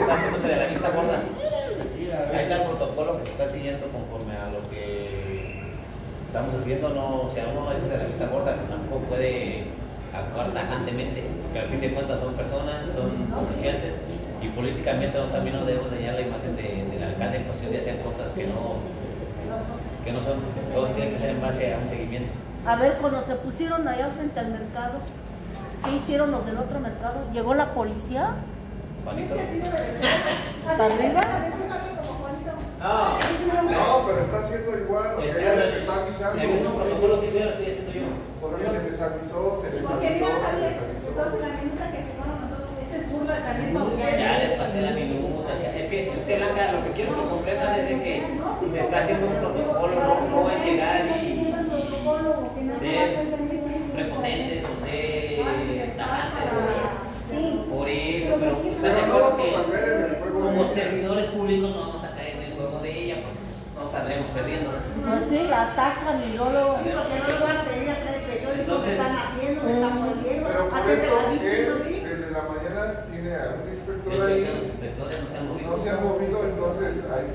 está 0.00 0.14
haciéndose 0.14 0.48
de 0.48 0.56
la 0.56 0.66
vista 0.66 0.90
gorda. 0.90 1.22
Ahí 2.34 2.42
está 2.42 2.56
el 2.56 2.62
protocolo 2.62 3.18
que 3.18 3.24
se 3.24 3.30
está 3.30 3.48
siguiendo 3.48 3.86
conforme 3.86 4.34
a 4.34 4.50
lo 4.50 4.68
que 4.68 5.62
estamos 6.26 6.56
haciendo. 6.56 6.88
No, 6.88 7.22
o 7.22 7.30
sea, 7.30 7.46
uno 7.52 7.66
no 7.66 7.72
es 7.72 7.88
de 7.88 7.98
la 7.98 8.04
vista 8.04 8.26
gorda, 8.26 8.56
pero 8.56 8.66
tampoco 8.66 9.04
puede 9.14 9.62
actuar 10.12 10.52
tajantemente, 10.52 11.22
porque 11.44 11.60
al 11.60 11.68
fin 11.68 11.80
de 11.80 11.94
cuentas 11.94 12.18
son 12.18 12.34
personas, 12.34 12.86
son 12.92 13.30
comerciantes 13.30 13.94
y 14.42 14.48
políticamente 14.48 15.16
nosotros 15.18 15.34
también 15.36 15.56
no 15.56 15.64
debemos 15.66 15.90
dañar 15.90 16.14
la 16.14 16.20
imagen 16.22 16.56
de- 16.56 16.86
del 16.90 17.02
alcalde 17.02 17.36
en 17.38 17.44
cuestión 17.44 17.72
de 17.72 17.78
hacer 17.78 18.00
cosas 18.02 18.30
que 18.30 18.46
no, 18.46 18.76
que 20.04 20.12
no 20.12 20.20
son. 20.22 20.38
Todos 20.74 20.94
tienen 20.94 21.12
que 21.12 21.18
ser 21.18 21.30
en 21.30 21.40
base 21.40 21.74
a 21.74 21.78
un 21.78 21.88
seguimiento. 21.88 22.30
A 22.66 22.76
ver, 22.76 22.94
cuando 23.00 23.22
se 23.22 23.34
pusieron 23.36 23.86
allá 23.88 24.08
frente 24.16 24.38
al 24.40 24.48
mercado, 24.48 24.98
¿qué 25.84 25.96
hicieron 25.96 26.30
los 26.30 26.44
del 26.46 26.58
otro 26.58 26.78
mercado? 26.80 27.20
¿Llegó 27.32 27.54
la 27.54 27.72
policía? 27.72 28.34
Como 29.04 29.16
Juanito. 32.20 32.50
No, 32.78 33.62
No, 33.70 34.06
pero 34.06 34.20
está 34.20 34.38
haciendo 34.40 34.78
igual. 34.78 35.14
O 35.18 35.22
sea, 35.22 35.34
ya 35.34 35.54
les 35.54 35.74
está 35.76 35.94
avisando. 36.02 36.42
El 36.42 36.48
mismo 36.48 36.74
protocolo 36.76 37.20
que 37.20 37.26
hizo 37.28 37.38
ya 37.38 37.44
lo 37.46 37.50
estoy 37.52 37.66
haciendo 37.70 37.92
yo. 37.92 38.06
Porque 38.40 38.66
se 38.66 38.82
les 38.82 39.00
avisó, 39.00 39.58
se 39.62 39.70
les 39.74 39.84
avisó, 39.84 39.98
se 39.98 40.10
les 40.10 40.78
avisó. 40.78 41.08
entonces 41.08 41.40
la 41.40 41.48
minuta 41.58 41.90
que 41.90 42.00
burla 43.10 43.36
también 43.44 43.74
para 43.74 43.84
ustedes. 43.86 44.18
Ya 44.18 44.38
les 44.38 44.52
pasé 44.58 44.80
la 44.82 44.90
minuta. 44.92 45.54
o 45.54 45.58
sea, 45.58 45.76
es 45.76 45.86
que 45.86 46.10
usted, 46.16 46.36
Blanca, 46.38 46.72
lo 46.72 46.84
que 46.84 46.90
quiero 46.92 47.14
que 47.16 47.28
comprendan 47.28 47.74
es 47.80 47.88
de 47.88 47.96
que 48.02 48.22
se 48.70 48.80
está 48.80 48.98
haciendo 49.00 49.26
un 49.26 49.34
protocolo, 49.36 49.94
no, 49.94 50.20
no 50.28 50.50
es 50.50 50.64
llegar 50.64 51.04
y, 51.06 51.26
y 51.26 52.78
ser 52.78 53.08
prepotentes 53.94 54.64
o 54.64 54.86
ser 54.86 55.96
tajantes. 55.96 56.48
o- 56.54 56.98
Sí, 57.28 57.64
están 58.24 58.40
de 58.40 58.46
Pero 58.80 59.06
no 59.06 59.14
acuerdo 59.14 59.30
vamos 59.30 59.42
que 59.42 59.56
a 59.56 60.30
como 60.32 60.64
de- 60.64 60.74
servidores 60.74 61.26
públicos 61.26 61.70
no 61.70 61.80
vamos 61.80 62.04
a 62.04 62.10
caer 62.16 62.36
en 62.36 62.42
el 62.44 62.52
juego 62.54 62.78
de 62.80 62.90
ella 63.04 63.14
porque 63.22 63.38
nos 63.84 63.90
saldremos 63.92 64.26
perdiendo. 64.30 64.70
Pues 64.70 65.22
sí, 65.28 65.40
atacan 65.52 66.22
y 66.24 66.36
luego. 66.36 66.78
Sí, 66.82 66.90
porque 66.94 67.18
no 67.18 67.28
lo 67.38 67.46
vas 67.46 67.56
a 67.58 67.64
pedir 67.64 67.90
a 67.90 67.94
traer 67.96 68.22
periódicos 68.22 68.54
que 68.54 68.60
Entonces- 68.60 68.92
están 68.92 69.16
haciendo, 69.16 69.60
que 69.66 69.72
están 69.72 69.94
volviendo. 70.06 70.48
Pero 70.48 70.68
por 70.70 70.90
eso 70.90 71.14
tiene 73.10 73.34
a 73.34 73.56
un 73.62 73.68
inspector 73.68 74.22
ahí, 74.22 74.46
no 75.64 75.76
se 75.76 75.90
han 75.90 76.04
movido. 76.04 76.44
entonces 76.44 76.96
ahí 77.10 77.26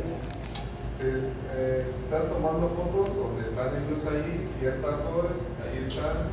se, 0.98 1.28
eh, 1.56 1.86
estás 1.86 2.30
tomando 2.30 2.70
fotos 2.70 3.16
donde 3.16 3.42
están 3.44 3.76
ellos 3.76 4.06
ahí, 4.06 4.48
ciertas 4.60 5.00
horas, 5.06 5.38
ahí 5.62 5.84
están, 5.84 6.32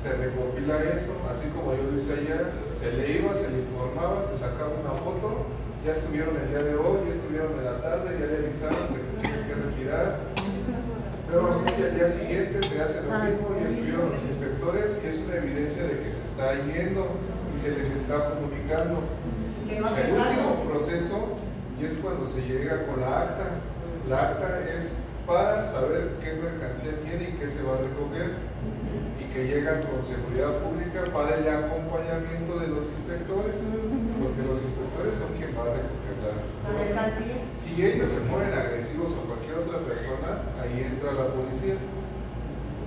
se 0.00 0.12
recopila 0.12 0.82
eso, 0.94 1.12
así 1.28 1.48
como 1.48 1.74
yo 1.74 1.90
decía 1.90 2.14
ayer, 2.14 2.52
se 2.74 2.92
le 2.92 3.18
iba, 3.18 3.34
se 3.34 3.50
le 3.50 3.58
informaba, 3.58 4.22
se 4.22 4.38
sacaba 4.38 4.70
una 4.80 4.94
foto, 5.02 5.46
ya 5.84 5.92
estuvieron 5.92 6.36
el 6.36 6.48
día 6.50 6.62
de 6.62 6.74
hoy, 6.76 6.98
ya 7.06 7.14
estuvieron 7.14 7.58
en 7.58 7.64
la 7.64 7.80
tarde, 7.80 8.16
ya 8.18 8.26
le 8.26 8.36
avisaron 8.46 8.94
que 8.94 9.00
se 9.00 9.10
tienen 9.20 9.48
que 9.48 9.54
retirar. 9.54 10.18
Nuevamente 11.30 11.84
al 11.84 11.94
día 11.94 12.08
siguiente 12.08 12.62
se 12.62 12.80
hace 12.80 13.02
lo 13.02 13.12
mismo 13.18 13.52
y 13.60 13.64
estuvieron 13.64 14.10
los 14.10 14.22
inspectores 14.24 14.98
y 15.04 15.08
es 15.08 15.18
una 15.18 15.36
evidencia 15.36 15.82
de 15.82 16.00
que 16.00 16.12
se 16.12 16.24
está 16.24 16.54
yendo 16.54 17.18
y 17.52 17.56
se 17.56 17.70
les 17.70 17.90
está 17.90 18.30
comunicando. 18.30 19.02
El 19.68 19.82
último 19.82 20.64
proceso 20.68 21.38
y 21.80 21.84
es 21.84 21.94
cuando 21.96 22.24
se 22.24 22.42
llega 22.42 22.86
con 22.86 23.00
la 23.00 23.22
acta. 23.22 23.44
La 24.08 24.30
acta 24.30 24.60
es 24.68 24.90
para 25.26 25.62
saber 25.62 26.16
qué 26.22 26.32
mercancía 26.40 26.92
tiene 27.04 27.30
y 27.30 27.32
qué 27.38 27.46
se 27.46 27.62
va 27.62 27.74
a 27.74 27.78
recoger 27.78 28.36
y 29.20 29.24
que 29.32 29.46
llegan 29.46 29.82
con 29.82 30.02
seguridad 30.02 30.56
pública 30.64 31.04
para 31.12 31.36
el 31.36 31.48
acompañamiento 31.48 32.58
de 32.58 32.68
los 32.68 32.86
inspectores, 32.86 33.60
porque 33.60 34.42
los 34.48 34.62
inspectores 34.62 35.16
son 35.16 35.36
quien 35.36 35.52
va 35.52 35.68
a 35.68 35.76
recoger 35.76 36.16
la 36.24 36.32
mercancía. 36.72 37.44
Si 37.54 37.84
ellos 37.84 38.08
se 38.08 38.20
ponen 38.24 38.54
agresivos 38.54 39.12
a 39.12 39.26
cualquier 39.28 39.68
otra 39.68 39.84
persona, 39.84 40.48
ahí 40.62 40.80
entra 40.80 41.12
la 41.12 41.26
policía. 41.28 41.76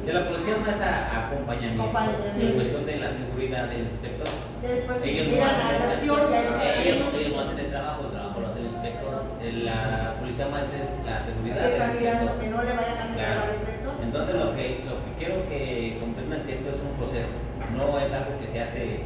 Si 0.04 0.12
la 0.12 0.28
policía 0.28 0.56
no 0.58 0.66
es 0.72 0.82
a- 0.82 1.28
acompañamiento 1.28 1.84
Acompañamiento. 1.84 2.42
en 2.42 2.54
cuestión 2.54 2.86
de 2.86 2.96
la 2.98 3.10
seguridad 3.14 3.68
del 3.70 3.82
inspector. 3.86 4.28
Después 4.62 4.98
Ellos 5.06 5.28
no 5.30 5.46
hacen 5.46 5.68
el 5.70 5.82
Eh, 5.82 6.90
ellos, 6.90 7.14
ellos 7.14 7.34
no 7.36 7.40
hacen 7.42 7.60
el 7.60 7.70
trabajo, 7.70 8.00
el 8.06 8.12
trabajo 8.12 8.40
lo 8.42 8.48
hace 8.48 8.60
el 8.60 8.66
inspector. 8.66 9.14
Eh, 9.42 9.54
La 9.64 10.16
policía 10.20 10.48
más 10.50 10.64
es 10.74 10.90
la 11.06 11.20
seguridad 11.22 11.62
del 11.70 11.82
inspector. 11.86 12.40
que 12.42 12.48
no 12.50 12.60
le 12.64 12.72
vayan 12.74 12.98
a 12.98 13.04
hacer 13.06 13.16
Claro. 13.22 13.42
al 13.46 13.54
inspector. 13.62 13.94
Entonces 14.02 14.34
lo 14.42 14.50
que, 14.58 14.66
lo 14.90 14.96
que 15.06 15.12
quiero 15.22 15.36
que 15.48 15.98
comprendan 16.02 16.42
que 16.50 16.54
esto 16.58 16.70
es 16.74 16.82
un 16.82 16.94
proceso, 16.98 17.30
no 17.78 17.86
es 18.02 18.10
algo 18.12 18.34
que 18.42 18.48
se 18.50 18.58
hace, 18.62 19.06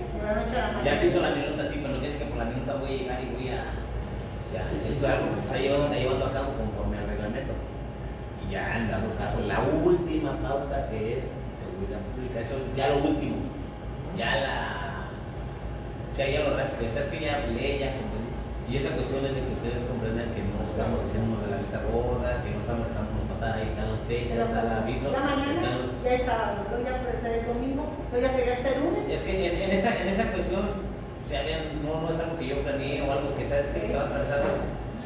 ya 0.83 0.93
se 0.97 1.07
hizo 1.07 1.19
la 1.19 1.31
minuta 1.35 1.63
así, 1.63 1.75
pero 1.83 1.93
no 1.93 1.99
decir 1.99 2.17
que 2.23 2.25
por 2.31 2.37
la 2.39 2.45
minuta 2.47 2.73
voy 2.79 2.87
a 2.87 2.97
llegar 3.03 3.19
y 3.19 3.27
voy 3.35 3.47
a, 3.51 3.67
o 3.67 4.47
sea, 4.47 4.63
eso 4.87 5.03
es 5.05 5.11
algo 5.11 5.27
que 5.29 5.35
se 5.35 5.41
está 5.43 5.57
llevando, 5.59 5.87
se 5.87 5.91
está 5.91 5.99
llevando 6.03 6.25
a 6.25 6.31
cabo 6.31 6.49
conforme 6.55 6.97
al 7.03 7.07
reglamento. 7.11 7.53
Y 8.47 8.51
ya 8.51 8.77
en 8.77 8.91
dado 8.91 9.15
caso, 9.17 9.39
la 9.47 9.59
última 9.61 10.37
pauta 10.41 10.89
que 10.89 11.17
es 11.17 11.25
seguridad 11.57 11.99
pública, 12.13 12.39
eso 12.39 12.55
es 12.55 12.77
ya 12.77 12.89
lo 12.89 12.97
último, 13.09 13.37
ya 14.17 14.35
la, 14.37 14.95
sea, 16.15 16.29
ya 16.29 16.43
lo 16.47 16.55
drástico, 16.55 16.85
es 16.85 17.07
que 17.07 17.19
ya 17.19 17.43
hablé, 17.43 17.79
ya 17.79 17.91
comprendí. 17.99 18.31
Y 18.65 18.77
esa 18.77 18.89
cuestión 18.95 19.21
es 19.25 19.35
de 19.35 19.41
que 19.45 19.53
ustedes 19.61 19.83
comprendan 19.85 20.33
que 20.33 20.41
no 20.41 20.65
estamos 20.65 21.03
haciendo 21.03 21.37
de 21.43 21.51
la 21.53 21.61
lista 21.61 21.85
gorda, 21.85 22.41
que 22.41 22.49
no 22.49 22.59
estamos 22.63 22.87
dejándonos 22.89 23.25
pasar 23.29 23.59
ahí, 23.59 23.69
están 23.69 23.91
las 23.93 24.03
fechas, 24.09 24.41
está 24.47 24.61
el 24.63 24.73
aviso, 24.73 25.11
La 25.11 25.21
mañana 25.21 25.53
ya 26.01 26.13
estaba, 26.15 26.65
luego 26.65 26.81
ya 26.81 27.01
puede 27.03 27.17
ser 27.21 27.31
el 27.39 27.45
domingo, 27.45 27.83
luego 28.09 28.21
ya 28.25 28.31
sería 28.33 28.53
este 28.57 28.71
lunes. 28.79 29.03
Es 29.11 29.21
que 29.21 29.33
en, 29.37 29.53
en 29.61 29.71
esa, 29.75 29.91
en 30.01 30.07
esa 30.07 30.25
cuestión, 30.31 30.65
o 30.65 31.25
sea, 31.29 31.41
no, 31.83 32.01
no 32.01 32.07
es 32.09 32.17
algo 32.17 32.39
que 32.39 32.47
yo 32.47 32.63
planeé 32.63 33.01
o 33.03 33.11
algo 33.11 33.35
que 33.35 33.45
sabes 33.45 33.69
que 33.69 33.85
se 33.85 33.93
va 33.93 34.03
a 34.03 34.05
atravesar, 34.09 34.41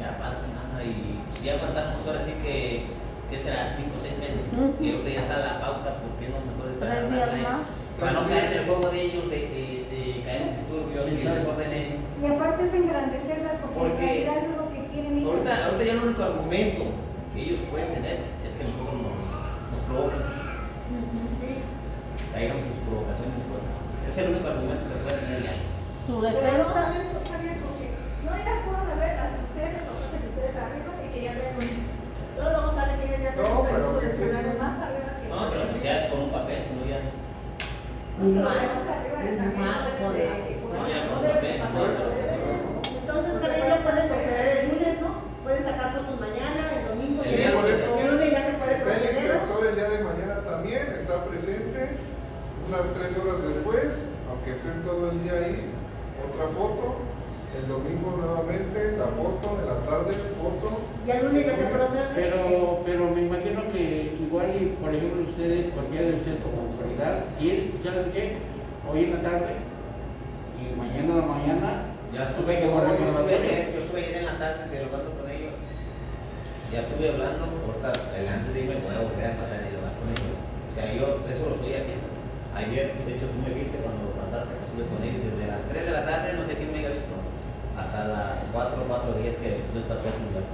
sea, 0.00 0.16
para 0.16 0.34
la 0.34 0.40
semana 0.40 0.76
y 0.80 1.20
pues, 1.28 1.44
ya 1.44 1.60
aguantamos 1.60 2.06
ahora 2.06 2.24
sí 2.24 2.32
que, 2.40 2.88
que 3.30 3.38
será 3.38 3.72
5 3.72 3.88
o 3.94 4.00
6 4.00 4.18
meses, 4.18 4.44
que 4.50 4.90
ahorita 4.90 5.10
ya 5.10 5.20
está 5.22 5.36
la 5.38 5.60
pauta, 5.60 6.02
¿por 6.02 6.10
qué 6.18 6.28
no 6.28 6.42
mejor 6.42 6.66
esperar 6.74 6.98
Tres 6.98 7.06
a 7.06 7.14
días 7.14 7.26
darle? 7.30 7.42
más. 7.46 7.62
Para 8.00 8.12
no 8.12 8.28
caer 8.28 8.44
en 8.50 8.58
el 8.58 8.64
juego 8.66 8.86
de 8.90 9.00
ellos, 9.02 9.24
de, 9.30 9.38
de, 9.54 9.64
de 9.92 10.02
caer 10.24 10.42
en 10.42 10.56
disturbios 10.56 11.04
y 11.12 11.20
en 11.20 11.34
desórdenes. 11.36 12.00
Y 12.20 12.26
aparte 12.26 12.60
es 12.64 12.74
engrandecerlas 12.74 13.56
porque 13.60 13.78
Porque 13.78 14.08
es 14.26 14.44
lo 14.56 14.66
que 14.72 14.80
quieren 14.92 15.12
ellos. 15.18 15.30
Ahorita, 15.30 15.52
ahorita 15.66 15.84
ya 15.84 15.92
el 15.92 16.02
único 16.08 16.22
argumento 16.24 16.84
que 17.34 17.38
ellos 17.44 17.60
pueden 17.70 17.88
tener 17.94 18.16
es 18.42 18.52
que 18.56 18.62
nosotros 18.64 18.96
nos, 19.04 19.20
nos 19.70 19.80
provocan, 19.86 20.22
Sí. 21.40 21.50
caigamos 22.34 22.62
en 22.66 22.72
sus 22.74 22.82
provocaciones 22.88 23.40
fuertes. 23.46 23.74
Es 24.08 24.14
el 24.18 24.26
único 24.34 24.46
argumento 24.48 24.84
que 24.90 24.98
pueden 25.06 25.20
tener 25.22 25.40
ya. 25.46 25.54
Su 26.08 26.12
Pero 26.18 26.34
no 26.34 26.40
defensa. 26.40 26.72
saben, 26.74 27.04
no 27.14 27.20
porque 27.20 27.86
no 28.26 28.32
ya 28.42 28.54
puedo 28.66 28.80
ver 28.98 29.14
a 29.20 29.24
ustedes 29.44 29.82
o 29.86 29.92
que 30.10 30.26
ustedes 30.34 30.54
arriba 30.58 30.90
y 31.04 31.06
que 31.14 31.20
ya 31.24 31.32
traen 31.36 31.56
un. 31.60 31.70
Luego 32.40 32.50
luego 32.50 32.68
sale 32.74 32.92
que 32.96 33.06
ya 33.06 33.08
traen 33.08 33.18
No, 33.36 33.60
un 33.60 33.66
pero 33.66 34.00
que 34.00 34.14
celular 34.14 34.56
más 34.58 34.74
arriba 34.82 35.10
que. 35.20 35.28
No, 35.28 35.50
pero 35.50 35.62
pues 35.70 35.82
ya 35.82 35.98
es 35.98 36.10
con 36.10 36.20
un 36.20 36.30
papel, 36.30 36.62
sino 36.64 36.82
ya. 36.86 37.00
Pues 38.18 38.32
que 38.34 38.40
más 38.40 38.56
arriba 38.56 39.18
de 39.22 39.30
no 39.36 39.44
No, 39.50 40.88
ya 40.88 41.04
no 41.04 41.14
con 41.14 41.22
de 41.22 41.30
papel, 41.30 41.60
no. 41.60 41.80
Entonces, 43.00 43.40
también 43.40 43.66
ya 43.68 43.76
puedes 43.82 44.04
proceder 44.06 44.56
el 44.58 44.68
lunes, 44.70 45.00
¿no? 45.00 45.10
Puedes 45.42 45.64
sacar 45.64 45.88
fotos 45.94 46.20
mañana, 46.20 46.62
el 46.78 46.82
domingo, 46.88 47.22
Sí, 47.24 47.36
por 47.54 47.66
eso 47.66 47.98
el 47.98 48.06
lunes 48.10 48.30
ya 48.30 48.42
se 48.46 48.52
puede 48.58 48.74
Está 48.74 48.94
el. 48.94 49.02
¿no? 49.02 49.10
inspector 49.10 49.66
el 49.66 49.74
día 49.74 49.88
de 49.88 50.04
mañana 50.04 50.34
también, 50.44 50.94
está 50.94 51.24
presente, 51.24 51.96
unas 52.68 52.86
tres 52.94 53.16
horas 53.18 53.42
después, 53.42 53.98
aunque 54.30 54.52
estén 54.52 54.82
todo 54.82 55.10
el 55.10 55.22
día 55.24 55.32
ahí, 55.34 55.66
otra 56.22 56.46
foto, 56.54 57.02
el 57.58 57.66
domingo 57.66 58.14
nuevamente, 58.20 58.94
la 58.96 59.10
foto, 59.10 59.58
en 59.58 59.66
la 59.66 59.78
tarde, 59.82 60.12
foto. 60.38 60.78
Ya 61.06 61.14
el 61.16 61.26
lunes 61.26 61.46
ya 61.46 61.56
se 61.56 61.64
procede. 61.64 62.12
Pero, 62.14 62.82
pero 62.84 63.10
me 63.10 63.22
imagino 63.22 63.64
que 63.72 64.16
igual 64.20 64.52
y, 64.54 64.76
por 64.80 64.94
ejemplo, 64.94 65.22
ustedes, 65.22 65.72
cualquiera 65.72 66.08
de 66.08 66.14
ustedes 66.14 66.40
como 66.44 66.68
autoridad, 66.68 67.24
y 67.40 67.50
él, 67.50 67.72
¿saben 67.82 68.10
qué? 68.12 68.36
Hoy 68.84 69.04
en 69.04 69.14
la 69.14 69.22
tarde 69.22 69.54
y 70.60 70.76
mañana 70.76 71.00
en 71.00 71.16
la 71.16 71.26
mañana, 71.26 71.70
Ya 72.10 72.26
estuve, 72.26 72.58
yo, 72.58 72.74
yo 72.74 73.06
estuve 73.06 73.34
ayer, 73.38 73.70
yo 73.70 73.78
estuve 73.86 74.02
ayer 74.02 74.16
en 74.18 74.26
la 74.26 74.38
tarde 74.42 74.66
dialogando 74.66 75.14
con 75.14 75.30
ellos. 75.30 75.54
Ya 76.74 76.82
estuve 76.82 77.06
hablando, 77.06 77.46
ahorita 77.46 77.90
adelante 77.94 78.50
de 78.50 78.58
irme 78.60 78.82
voy 78.82 78.98
a 78.98 79.06
volver 79.06 79.26
a 79.30 79.38
pasar 79.38 79.62
a 79.62 79.70
dialogar 79.70 79.94
con 79.94 80.10
ellos. 80.10 80.34
O 80.34 80.70
sea, 80.74 80.90
yo 80.90 81.22
eso 81.30 81.42
lo 81.46 81.54
estoy 81.54 81.78
haciendo. 81.78 82.10
Ayer, 82.50 82.98
de 83.06 83.10
hecho, 83.14 83.30
tú 83.30 83.38
me 83.38 83.54
viste 83.54 83.78
cuando 83.78 84.10
pasaste, 84.18 84.58
que 84.58 84.64
estuve 84.66 84.90
con 84.90 85.00
ellos 85.06 85.22
desde 85.22 85.46
las 85.46 85.62
3 85.70 85.86
de 85.86 85.94
la 85.94 86.02
tarde, 86.02 86.34
no 86.34 86.42
sé 86.42 86.58
quién 86.58 86.74
me 86.74 86.82
haya 86.82 86.98
visto, 86.98 87.14
hasta 87.78 88.10
las 88.10 88.42
4 88.50 88.74
o 88.74 88.90
4 88.90 89.22
días 89.22 89.38
que 89.38 89.62
estoy 89.70 89.86
pasando 89.86 90.10
a 90.10 90.18
su 90.18 90.26
lugar. 90.34 90.46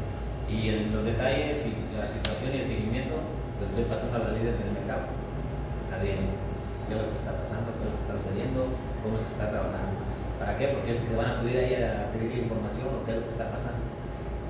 Y 0.47 0.71
en 0.71 0.95
los 0.95 1.03
detalles 1.03 1.59
y 1.67 1.75
la 1.99 2.07
situación 2.07 2.55
y 2.55 2.63
el 2.63 2.67
seguimiento, 2.67 3.19
se 3.59 3.67
lo 3.67 3.67
estoy 3.67 3.87
pasando 3.91 4.15
a 4.15 4.31
la 4.31 4.39
líder 4.39 4.55
del 4.55 4.79
mercado, 4.79 5.11
a 5.91 5.99
Diego. 5.99 6.39
¿Qué 6.87 6.95
es 6.95 6.99
lo 7.03 7.11
que 7.11 7.19
está 7.19 7.35
pasando? 7.35 7.75
¿Qué 7.75 7.83
es 7.83 7.91
lo 7.91 7.95
que 7.99 8.05
está 8.07 8.15
sucediendo? 8.15 8.61
¿Cómo 9.03 9.19
se 9.19 9.27
está 9.27 9.51
trabajando? 9.51 10.07
¿Para 10.39 10.55
qué? 10.55 10.71
Porque 10.71 10.95
es 10.95 11.03
que 11.03 11.19
van 11.19 11.27
a 11.27 11.35
acudir 11.43 11.59
ahí 11.59 11.75
a 11.83 12.15
pedirle 12.15 12.47
información 12.47 12.95
o 12.95 13.03
qué 13.03 13.11
es 13.11 13.19
lo 13.19 13.25
que 13.27 13.35
está 13.35 13.51
pasando. 13.51 13.83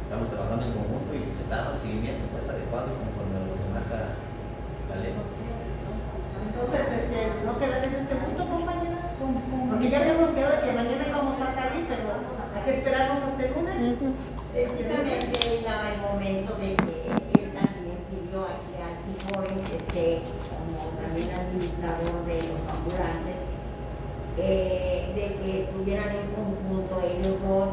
Estamos 0.05 0.29
trabajando 0.29 0.69
en 0.69 0.76
conjunto 0.76 1.11
y 1.17 1.25
se 1.25 1.41
está 1.41 1.65
dando 1.65 1.81
seguimiento 1.81 2.29
pues 2.29 2.45
adecuado 2.45 2.93
conforme 2.93 3.41
a 3.41 3.49
lo 3.49 3.57
que 3.57 3.69
marca 3.73 3.99
la 4.12 4.97
ley. 5.00 5.17
Entonces, 5.17 6.85
este, 6.93 7.21
no 7.41 7.53
quedarles 7.57 7.93
ese 8.05 8.15
gusto, 8.21 8.43
compañeras. 8.45 9.17
Porque 9.17 9.88
ya 9.91 9.99
habíamos 10.05 10.31
quedado 10.37 10.53
de 10.53 10.61
que 10.61 10.76
mañana 10.76 11.09
íbamos 11.09 11.37
a 11.41 11.49
salir, 11.57 11.88
pero 11.88 12.05
hay 12.21 12.62
que 12.69 12.73
esperarnos 12.85 13.19
hasta 13.25 13.41
el 13.41 13.50
lunes. 13.57 14.36
Precisamente 14.57 15.37
era 15.61 15.93
el 15.93 16.01
momento 16.01 16.55
de 16.55 16.77
que 16.77 17.43
él 17.43 17.53
también 17.53 18.01
pidió 18.09 18.45
aquí 18.45 18.73
al 18.81 18.97
joven 19.29 19.55
que 19.69 19.77
esté 19.77 20.23
como 20.49 20.97
también 20.97 21.29
administrador 21.29 22.25
de 22.25 22.37
los 22.41 22.65
ambulantes, 22.67 23.37
eh, 24.39 25.13
de 25.15 25.25
que 25.37 25.65
estuvieran 25.65 26.09
en 26.09 26.33
conjunto 26.33 27.03
ellos 27.05 27.37
dos. 27.47 27.69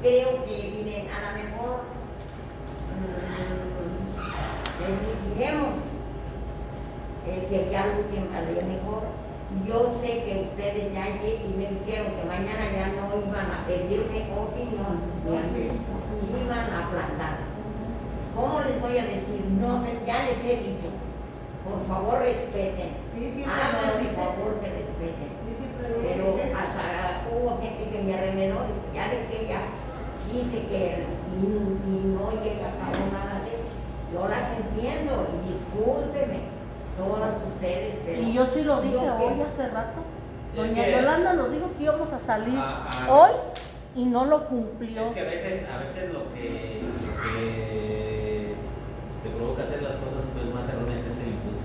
Creo 0.00 0.44
que 0.44 0.72
miren, 0.74 1.06
a 1.06 1.22
lo 1.22 1.30
mejor 1.38 1.86
mm, 2.98 3.22
les 4.82 5.38
diremos 5.38 5.74
eh, 7.28 7.46
que 7.48 7.70
ya 7.70 7.86
lo 7.86 8.02
que 8.10 8.16
salió 8.34 8.60
mejor. 8.66 9.21
Yo 9.66 9.92
sé 10.00 10.24
que 10.24 10.48
ustedes 10.48 10.92
ya 10.92 11.04
ayer 11.04 11.40
y 11.44 11.56
me 11.56 11.66
dijeron 11.68 12.12
que 12.16 12.24
mañana 12.26 12.72
ya 12.72 12.88
no 12.96 13.12
iban 13.16 13.50
a 13.52 13.66
pedirme 13.66 14.32
opinión, 14.36 15.00
ni 15.24 16.40
iban 16.40 16.72
a 16.72 16.90
plantar. 16.90 17.36
¿Cómo 18.34 18.60
les 18.60 18.80
voy 18.80 18.98
a 18.98 19.04
decir? 19.04 19.44
No 19.60 19.84
ya 20.06 20.24
les 20.24 20.38
he 20.44 20.56
dicho. 20.56 20.88
Por 21.64 21.86
favor, 21.86 22.20
respeten. 22.20 22.96
Hagan 23.46 24.00
el 24.00 24.16
favor 24.16 24.58
que 24.60 24.68
respeten. 24.68 25.30
Pero 26.02 26.36
hasta 26.56 27.28
hubo 27.30 27.60
gente 27.60 27.90
que 27.90 28.02
me 28.02 28.14
arremedó, 28.14 28.66
ya 28.94 29.08
de 29.08 29.26
que 29.26 29.44
ella 29.44 29.60
dice 30.32 30.66
que 30.66 31.04
y, 31.32 31.44
y 31.44 32.16
no 32.16 32.30
llega 32.42 32.68
a 32.68 32.78
cabo 32.80 32.98
nada 33.12 33.44
de 33.44 33.54
eso. 33.60 33.76
Yo 34.12 34.28
las 34.28 34.58
entiendo, 34.58 35.26
y 35.32 35.52
discúlpenme, 35.52 36.51
todas 36.98 37.36
ustedes, 37.54 37.94
pero 38.04 38.22
Y 38.22 38.32
yo 38.32 38.46
sí 38.46 38.62
lo 38.62 38.80
dije 38.82 38.96
hoy 38.96 39.34
que- 39.36 39.42
hace 39.42 39.68
rato. 39.68 40.00
Es 40.52 40.56
Doña 40.58 40.84
que- 40.84 40.92
Yolanda 40.92 41.32
nos 41.34 41.50
dijo 41.52 41.70
que 41.78 41.84
íbamos 41.84 42.12
a 42.12 42.20
salir 42.20 42.54
Ah, 42.58 42.90
ah. 42.92 43.06
hoy 43.10 43.30
y 43.96 44.04
no 44.04 44.24
lo 44.26 44.46
cumplió. 44.48 45.06
Es 45.06 45.12
que 45.12 45.20
a 45.20 45.24
veces, 45.24 45.66
a 45.70 45.78
veces 45.78 46.12
lo 46.12 46.28
que, 46.34 46.82
lo 46.84 47.12
que 47.22 48.54
te 49.22 49.30
provoca 49.30 49.62
hacer 49.62 49.82
las 49.82 49.96
cosas 49.96 50.24
pues 50.34 50.44
más 50.54 50.68
erróneas 50.68 51.00
es 51.00 51.16
el 51.24 51.28
impulso. 51.32 51.64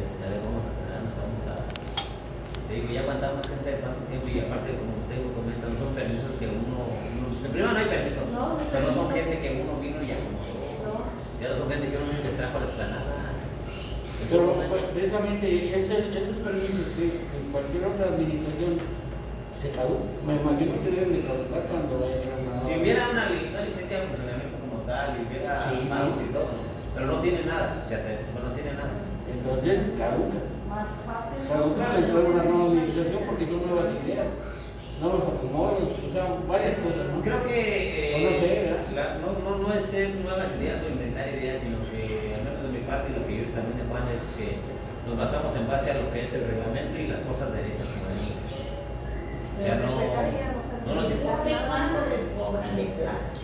Este, 0.00 0.24
a 0.24 0.28
ver, 0.30 0.40
vamos 0.40 0.64
a 0.64 0.68
esperarnos, 0.72 1.12
vamos 1.20 1.44
a. 1.52 1.60
Te 2.68 2.72
digo, 2.80 2.88
ya 2.88 3.00
aguantamos 3.04 3.44
quién 3.44 3.60
sabe 3.60 3.84
cuánto 3.84 4.00
tiempo 4.08 4.26
y 4.32 4.40
aparte 4.40 4.72
como 4.72 4.96
usted 4.96 5.18
lo 5.20 5.30
comenta, 5.36 5.68
no 5.68 5.76
son 5.76 5.92
permisos 5.92 6.32
que 6.40 6.48
uno, 6.48 6.88
uno 6.88 7.26
de 7.44 7.48
primero 7.52 7.72
no 7.76 7.78
hay 7.78 7.90
permiso, 7.92 8.24
No, 8.32 8.56
no 8.56 8.60
hay 8.60 8.68
pero 8.72 8.88
no 8.88 8.92
son 8.96 9.06
gente 9.12 9.34
que 9.44 9.48
uno 9.60 9.72
vino 9.76 10.00
y 10.00 10.08
acomodó. 10.16 10.56
No. 10.80 10.94
Ya 11.36 11.46
no 11.52 11.56
son 11.60 11.68
gente 11.68 11.92
que 11.92 11.96
uno 12.00 12.08
les 12.16 12.36
trajo 12.40 12.56
a 12.56 12.60
la 12.64 12.68
esplanada. 12.72 13.12
Pero 14.30 14.54
pues, 14.54 14.82
precisamente 14.94 15.44
ese- 15.78 16.08
esos 16.12 16.36
permisos 16.44 16.86
que 16.96 17.04
en 17.22 17.44
cualquier 17.52 17.84
otra 17.86 18.06
administración 18.14 18.78
se 19.60 19.70
caducan, 19.70 20.10
me 20.26 20.34
imagino 20.42 20.72
que 20.82 20.90
deben 20.90 21.12
de 21.14 21.20
caducar 21.26 21.62
cuando 21.70 22.02
vayan 22.02 22.50
a... 22.50 22.60
Si 22.66 22.70
hubiera 22.80 23.08
una, 23.10 23.30
li- 23.30 23.46
una 23.50 23.62
licencia 23.62 24.00
de 24.00 24.06
funcionamiento 24.10 24.56
como 24.58 24.82
tal, 24.88 25.06
y 25.14 25.26
hubiera 25.26 25.70
Sí, 25.70 25.86
y 25.86 26.32
todo, 26.34 26.50
pero 26.94 27.06
no 27.06 27.16
tiene 27.22 27.42
nada, 27.46 27.84
sea, 27.88 28.00
te- 28.02 28.26
no 28.34 28.50
tiene 28.54 28.72
nada. 28.74 28.94
Entonces 29.30 29.78
caduca. 29.96 30.40
Más 30.68 30.88
fácil. 31.06 31.46
Caduca 31.46 31.82
al 31.94 32.04
entrar 32.04 32.24
una 32.24 32.42
nueva 32.42 32.64
administración 32.72 33.20
porque 33.28 33.44
son 33.46 33.60
nuevas 33.70 33.86
ideas, 34.02 34.26
nuevos 35.00 35.22
acomodos, 35.30 35.88
o 36.00 36.10
sea, 36.12 36.24
varias 36.48 36.78
cosas, 36.78 37.04
¿no? 37.14 37.22
Creo 37.22 37.42
que 37.46 37.58
eh, 38.16 38.76
no 39.22 39.28
no, 39.32 39.38
no, 39.38 39.68
no 39.68 39.74
es 39.74 39.84
ser 39.84 40.14
nuevas 40.16 40.50
ideas 40.58 40.82
o 40.82 40.88
inventar 40.90 41.28
ideas, 41.28 41.60
sino 41.60 41.78
que, 41.90 42.01
parte, 42.92 43.12
y 43.12 43.18
lo 43.18 43.26
que 43.26 43.32
yo 43.40 43.44
también 43.56 43.78
de 43.80 43.84
Juan, 43.88 44.04
es 44.12 44.22
que 44.36 44.60
nos 45.08 45.16
basamos 45.16 45.56
en 45.56 45.66
base 45.66 45.90
a 45.90 45.94
lo 45.94 46.12
que 46.12 46.20
es 46.24 46.34
el 46.34 46.44
reglamento 46.46 46.98
y 46.98 47.08
las 47.08 47.20
cosas 47.20 47.52
derechas 47.52 47.88
como 47.88 48.12
ser. 48.20 48.36
O 49.52 49.60
sea, 49.64 49.76
no, 49.80 49.88
no 49.88 51.00
nos 51.00 51.10
importa. 51.10 51.42
¿Usted 51.42 51.56
cuánto 51.68 51.96
les 52.12 52.26
cobran 52.36 52.76
de 52.76 52.86
clase? 53.00 53.40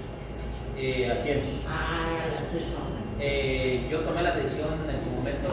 Eh, 0.77 1.11
¿A 1.11 1.23
quién? 1.23 1.43
Ay, 1.67 2.13
a 2.21 2.27
las 2.29 2.45
personas. 2.53 3.01
Eh, 3.21 3.89
yo 3.91 4.01
tomé 4.01 4.23
la 4.23 4.37
decisión 4.37 4.87
en 4.87 5.01
su 5.03 5.11
momento, 5.11 5.49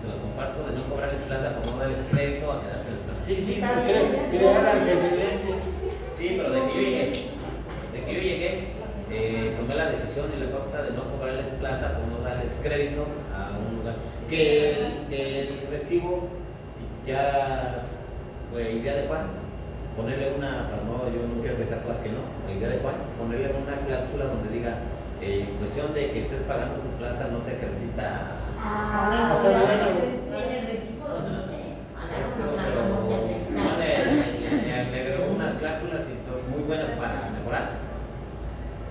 se 0.00 0.08
los 0.08 0.16
comparto, 0.16 0.64
de 0.64 0.72
no 0.72 0.88
cobrarles 0.88 1.20
plaza 1.20 1.60
por 1.60 1.72
no 1.72 1.78
darles 1.78 2.00
crédito 2.10 2.52
a 2.52 2.62
quedarse 2.62 2.88
en 2.88 3.02
plaza. 3.04 3.20
Sí, 3.26 3.34
sí. 3.36 3.60
Sí, 6.16 6.34
pero 6.36 6.50
de 6.50 6.60
que 6.60 6.74
yo 6.74 6.80
llegué, 6.80 7.12
de 7.92 8.04
que 8.04 8.14
yo 8.14 8.20
llegué, 8.20 8.68
eh, 9.10 9.54
tomé 9.58 9.74
la 9.74 9.90
decisión 9.90 10.32
y 10.36 10.40
la 10.40 10.50
pauta 10.50 10.82
de 10.82 10.92
no 10.92 11.04
cobrarles 11.12 11.48
plaza 11.60 11.98
por 11.98 12.08
no 12.08 12.24
darles 12.24 12.52
crédito 12.62 13.06
a 13.60 13.68
un 13.70 13.76
lugar. 13.78 13.96
Que 14.28 14.70
el, 14.70 15.06
que 15.08 15.40
el 15.40 15.66
recibo 15.70 16.28
ya 17.06 17.84
fue 18.52 18.72
idea 18.72 18.94
de 18.94 19.08
Juan, 19.08 19.26
ponerle 19.96 20.32
una, 20.36 20.70
para 20.70 20.82
no, 20.82 21.06
yo 21.12 21.26
no 21.26 21.40
quiero 21.42 21.58
dejar 21.58 21.82
cosas 21.82 22.00
que 22.00 22.10
no, 22.10 22.22
la 22.46 22.52
idea 22.52 22.68
de 22.68 22.78
Juan, 22.78 22.94
ponerle 23.18 23.52
una 23.54 23.76
cláusula 23.86 24.24
donde 24.26 24.48
diga, 24.50 24.74
eh, 25.20 25.46
en 25.48 25.56
cuestión 25.56 25.92
de 25.94 26.10
que 26.10 26.22
estés 26.22 26.42
pagando 26.48 26.80
tu 26.80 26.90
plaza 26.96 27.28
no 27.30 27.38
te 27.44 27.52
acredita 27.52 28.40
Ah, 28.62 29.36
O 29.36 29.42
sea, 29.42 29.52
ya. 29.52 29.88
Tiene 30.28 30.58
el 30.60 30.66
recibo, 30.68 31.08
dice, 31.24 31.80
pagar 31.96 32.28
Esto, 32.28 32.44
una 32.44 32.62
pero 32.64 32.80
plaza 32.80 32.92
no 32.92 33.08
te 33.08 33.16
no 33.56 33.70
le, 33.80 35.00
agregó 35.00 35.32
unas 35.32 35.54
cláusulas 35.54 36.04
y 36.08 36.16
todo, 36.28 36.44
muy 36.52 36.62
buenas 36.68 36.90
para 37.00 37.32
mejorar. 37.32 37.80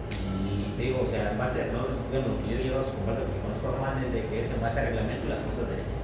Y 0.10 0.74
te 0.78 0.82
digo, 0.82 1.02
o 1.06 1.08
sea, 1.08 1.32
en 1.32 1.38
base, 1.38 1.70
no, 1.72 1.86
bueno, 2.10 2.42
yo 2.50 2.58
llevo 2.58 2.82
a 2.82 2.86
su 2.86 2.94
comparto 2.98 3.30
porque 3.62 3.80
Juan 3.80 4.04
es 4.04 4.14
de 4.14 4.22
que 4.28 4.42
es 4.42 4.52
en 4.52 4.62
base 4.62 4.80
a 4.80 4.84
reglamento 4.86 5.26
y 5.26 5.30
las 5.30 5.44
cosas 5.44 5.70
derechas. 5.70 6.00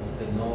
Entonces 0.00 0.28
no, 0.36 0.50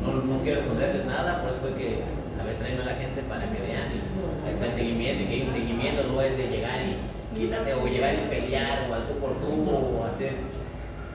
no, 0.00 0.08
no 0.24 0.42
quiero 0.42 0.60
esconderles 0.60 1.04
nada, 1.04 1.42
por 1.42 1.50
eso 1.50 1.60
fue 1.60 1.74
que, 1.74 2.04
a 2.40 2.44
ver, 2.44 2.56
tráeme 2.56 2.82
a 2.82 2.92
la 2.92 2.96
gente 2.96 3.22
para 3.28 3.50
que 3.50 3.60
vean 3.60 3.88
y 3.92 3.98
ahí 4.46 4.52
está 4.54 4.66
el 4.66 4.74
seguimiento, 4.74 5.22
y 5.22 5.26
que 5.26 5.34
hay 5.34 5.42
un 5.42 5.52
seguimiento, 5.52 6.02
no 6.04 6.20
es 6.20 6.36
de 6.36 6.46
llegar 6.48 6.80
y 6.80 6.96
quítate 7.36 7.74
o 7.74 7.86
llegar 7.86 8.14
y 8.14 8.28
pelear 8.32 8.88
o 8.88 8.94
al 8.94 9.04
tú 9.08 9.14
por 9.20 9.36
tú 9.40 9.52
o 9.68 10.04
hacer 10.04 10.32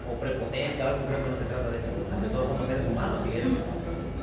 o 0.05 0.19
prepotencia 0.19 0.85
o 0.85 0.87
algo, 0.89 1.05
creo 1.07 1.23
que 1.23 1.31
no 1.31 1.37
se 1.37 1.45
trata 1.45 1.69
de 1.71 1.79
eso. 1.79 1.89
Ante 2.13 2.29
todo 2.29 2.47
somos 2.47 2.67
seres 2.67 2.85
humanos 2.85 3.21
y 3.25 3.37
es 3.37 3.49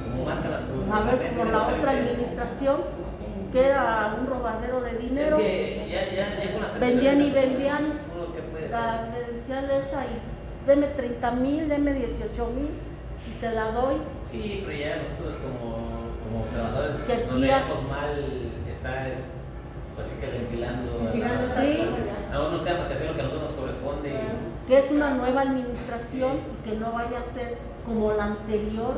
como 0.04 0.24
marcan 0.24 0.50
las 0.52 0.62
cosas. 0.62 0.86
A 0.92 1.16
ver, 1.16 1.32
por 1.34 1.46
la 1.48 1.62
otra 1.66 1.90
administración, 1.90 2.76
que 3.52 3.64
era 3.64 4.14
un 4.20 4.26
robadero 4.26 4.80
de 4.82 4.90
Es 4.90 5.00
dinero, 5.00 5.36
que 5.38 5.86
ya, 5.90 6.04
ya, 6.12 6.44
ya 6.44 6.52
con 6.52 6.62
las 6.62 6.78
vendían 6.78 7.22
y 7.22 7.30
vendían 7.30 8.07
la 8.70 9.10
credencial 9.12 9.64
esa 9.64 10.04
y 10.04 10.66
deme 10.66 10.86
30 10.88 11.30
mil, 11.32 11.68
deme 11.68 11.92
18 11.94 12.46
mil 12.54 12.70
y 13.28 13.40
te 13.40 13.50
la 13.52 13.72
doy. 13.72 13.96
Sí, 14.26 14.62
pero 14.66 14.78
ya 14.78 14.96
nosotros 14.96 15.36
como, 15.42 15.76
como 16.24 16.44
trabajadores 16.52 16.96
nos 16.98 17.40
ya- 17.40 17.58
dejamos 17.58 17.88
mal 17.88 18.24
estar 18.70 19.06
es- 19.08 19.18
así 20.00 20.14
que 20.20 20.26
ventilando. 20.26 21.10
Sí. 21.60 21.84
No 22.32 22.50
nos 22.50 22.62
quedamos 22.62 22.86
que 22.86 22.94
hacer 22.94 23.06
lo 23.08 23.14
que 23.16 23.20
a 23.20 23.24
nosotros 23.24 23.50
nos 23.50 23.58
corresponde. 23.60 24.12
que 24.68 24.78
es 24.78 24.90
una 24.90 25.14
nueva 25.14 25.40
administración 25.40 26.32
y 26.62 26.68
que 26.70 26.76
no 26.76 26.92
vaya 26.92 27.18
a 27.20 27.34
ser 27.34 27.56
como 27.86 28.12
la 28.12 28.24
anterior. 28.24 28.94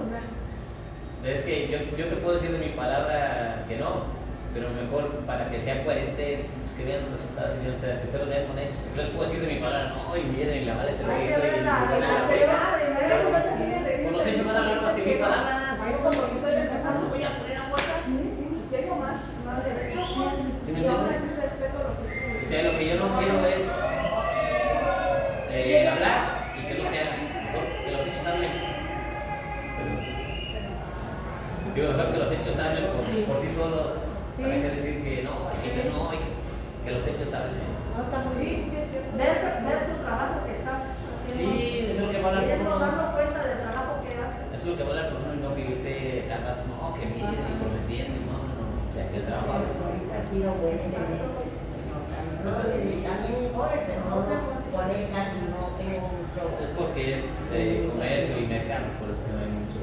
Es 1.24 1.44
que 1.44 1.68
yo, 1.68 1.78
yo 1.96 2.06
te 2.06 2.16
puedo 2.16 2.34
decir 2.34 2.50
de 2.50 2.58
mi 2.58 2.72
palabra 2.72 3.64
que 3.68 3.76
no, 3.76 4.02
pero 4.52 4.66
mejor 4.70 5.10
para 5.26 5.48
que 5.50 5.60
sea 5.60 5.84
coherente, 5.84 6.44
pues 6.62 6.72
que 6.76 6.84
vean 6.84 7.02
los 7.06 7.12
resultados 7.20 7.54
y 7.54 7.58
vean 7.62 7.74
ustedes, 7.78 7.98
que 8.00 8.06
ustedes 8.10 8.24
lo 8.24 8.30
vean 8.30 8.46
con 8.50 8.58
ellos. 8.58 8.74
Yo 8.96 9.02
les 9.02 9.10
puedo 9.14 9.24
decir 9.30 9.40
de 9.46 9.54
mi 9.54 9.60
palabra, 9.60 9.94
no, 9.94 10.16
y 10.16 10.22
miren, 10.26 10.62
y 10.62 10.64
la 10.66 10.74
madre 10.74 10.94
se 10.94 11.02
lo 11.04 11.08
que 11.14 11.30
Con 14.04 14.12
los 14.12 14.26
hechos 14.26 14.46
van 14.46 14.56
a 14.56 14.58
hablar 14.60 14.82
más 14.82 14.92
que 14.94 15.02
mis 15.06 15.16
palabras. 15.16 15.78
Por 15.78 15.88
eso, 15.88 16.10
porque 16.20 16.34
estoy 16.36 16.54
empezando, 16.66 17.08
voy 17.08 17.22
a 17.24 17.30
poner 17.38 17.56
a 17.58 17.64
fuerzas. 17.70 18.00
Tengo 18.70 18.94
más, 18.96 19.16
más 19.46 19.64
derecho. 19.64 20.00
¿Sí 20.64 20.72
me 20.72 20.80
y 20.80 20.86
aún 20.86 21.00
entiendes? 21.10 21.22
así 21.22 21.28
respeto 21.40 21.76
lo 21.82 21.90
que 21.98 22.06
tú 22.10 22.26
O 22.30 22.34
dices. 22.40 22.48
sea, 22.48 22.62
lo 22.70 22.78
que 22.78 22.84
yo 22.88 22.94
no 22.98 23.18
quiero 23.18 23.34
es 23.46 23.66
eh, 25.50 25.88
hablar 25.88 26.54
y 26.56 26.62
que 26.66 26.74
no 26.74 26.84
se 26.90 26.98
haga, 26.98 27.14
mejor 27.44 27.64
que 27.84 27.90
los 27.90 28.02
hechos 28.06 28.26
hablen. 28.26 28.50
Digo, 31.74 31.88
mejor 31.92 32.12
que 32.12 32.18
los 32.18 32.32
hechos 32.32 32.58
hablen 32.58 32.84
por 32.94 33.04
Sí. 33.06 33.24
por 33.26 33.40
sí 33.40 33.48
solos, 33.54 33.92
para 34.40 34.54
Sí. 34.54 34.60
que 34.62 34.68
decir 34.70 34.94
que 35.04 35.22
no, 35.22 35.50
es 35.50 35.58
que 35.58 35.70
yo 35.76 35.82
no, 35.90 36.14
y 36.14 36.18
que, 36.80 36.88
que 36.88 36.94
los 36.96 37.06
hechos 37.06 37.34
hablen. 37.34 37.68
No 37.96 38.02
está 38.02 38.18
muy 38.24 38.36
bien. 38.44 38.70
Ver, 39.16 39.36
ver 39.66 39.80
tu 39.90 39.96
trabajo 40.02 40.34
que 40.46 40.52
estás 40.58 40.82
haciendo. 40.82 41.52
Sí, 41.52 41.86
eso 41.90 42.00
es 42.00 42.06
lo 42.06 42.10
que 42.10 42.20
va 42.20 42.28
a 42.28 42.30
hablar 42.30 42.44
Y 42.44 42.48
por 42.48 42.56
estás 42.56 42.76
uno. 42.76 42.86
dando 42.86 43.04
cuenta 43.12 43.38
del 43.44 43.58
trabajo 43.60 43.92
que 44.02 44.10
haces. 44.16 44.44
Eso 44.54 44.62
es 44.64 44.66
lo 44.70 44.76
que 44.76 44.82
va 44.84 44.88
a 44.88 44.92
hablar 44.92 45.08
por 45.12 45.18
uno 45.20 45.34
y 45.34 45.40
no 45.40 45.50
que 45.54 46.26
cada 46.28 46.42
rato, 46.48 46.62
no, 46.70 46.94
que 46.96 47.04
miren 47.06 47.36
y 47.36 47.54
prometiendo, 47.60 48.16
no, 48.28 48.36
no, 48.44 48.52
no, 48.60 48.76
o 48.80 48.90
sea, 48.92 49.04
que 49.10 49.16
el 49.20 49.26
trabajo. 49.28 49.50
Ahorita 49.52 50.14
ha 50.16 50.24
sido 50.28 50.48
buen 50.60 50.78
elemento, 50.80 51.40
señor 51.44 52.02
Carlos. 52.10 52.40
También 52.40 53.52
joven, 53.54 53.80
pero 53.86 54.00
no 54.10 54.16
y 55.40 55.46
no 55.50 55.62
tengo 55.76 56.06
mucho. 56.14 56.40
Es 56.60 56.70
porque 56.76 57.02
es 57.14 57.24
de 57.50 57.88
comercio 57.90 58.34
y 58.38 58.46
mercados, 58.46 58.92
por 59.00 59.08
eso 59.12 59.24
no 59.28 59.38
hay 59.40 59.50
mucho. 59.50 59.80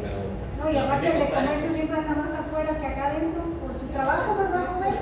Pero, 0.00 0.18
No, 0.58 0.64
y 0.70 0.76
aparte 0.78 1.06
el 1.12 1.18
de 1.20 1.28
comercio 1.30 1.68
siempre 1.74 1.96
anda 1.98 2.14
más 2.14 2.32
afuera 2.32 2.70
que 2.78 2.86
acá 2.86 3.02
adentro 3.12 3.42
por 3.60 3.72
su 3.78 3.86
trabajo, 3.92 4.28
¿verdad, 4.38 4.66
joven? 4.72 4.94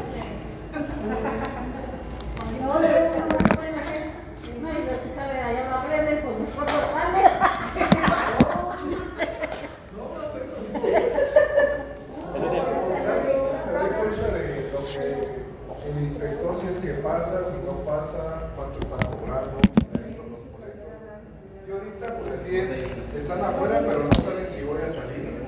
El 15.85 16.05
inspector, 16.05 16.57
si 16.57 16.67
es 16.69 16.79
que 16.79 16.95
pasa, 17.03 17.45
si 17.45 17.67
no 17.67 17.73
pasa, 17.85 18.51
cuánto 18.57 18.79
están 18.79 19.13
cobrando. 19.13 19.59
Y 21.67 21.73
ahorita, 21.73 22.19
pues 22.19 22.43
están 23.23 23.45
afuera, 23.45 23.81
pero 23.89 24.05
no 24.05 24.13
saben 24.23 24.47
si 24.47 24.63
voy 24.65 24.83
a 24.83 24.89
salir. 24.89 25.43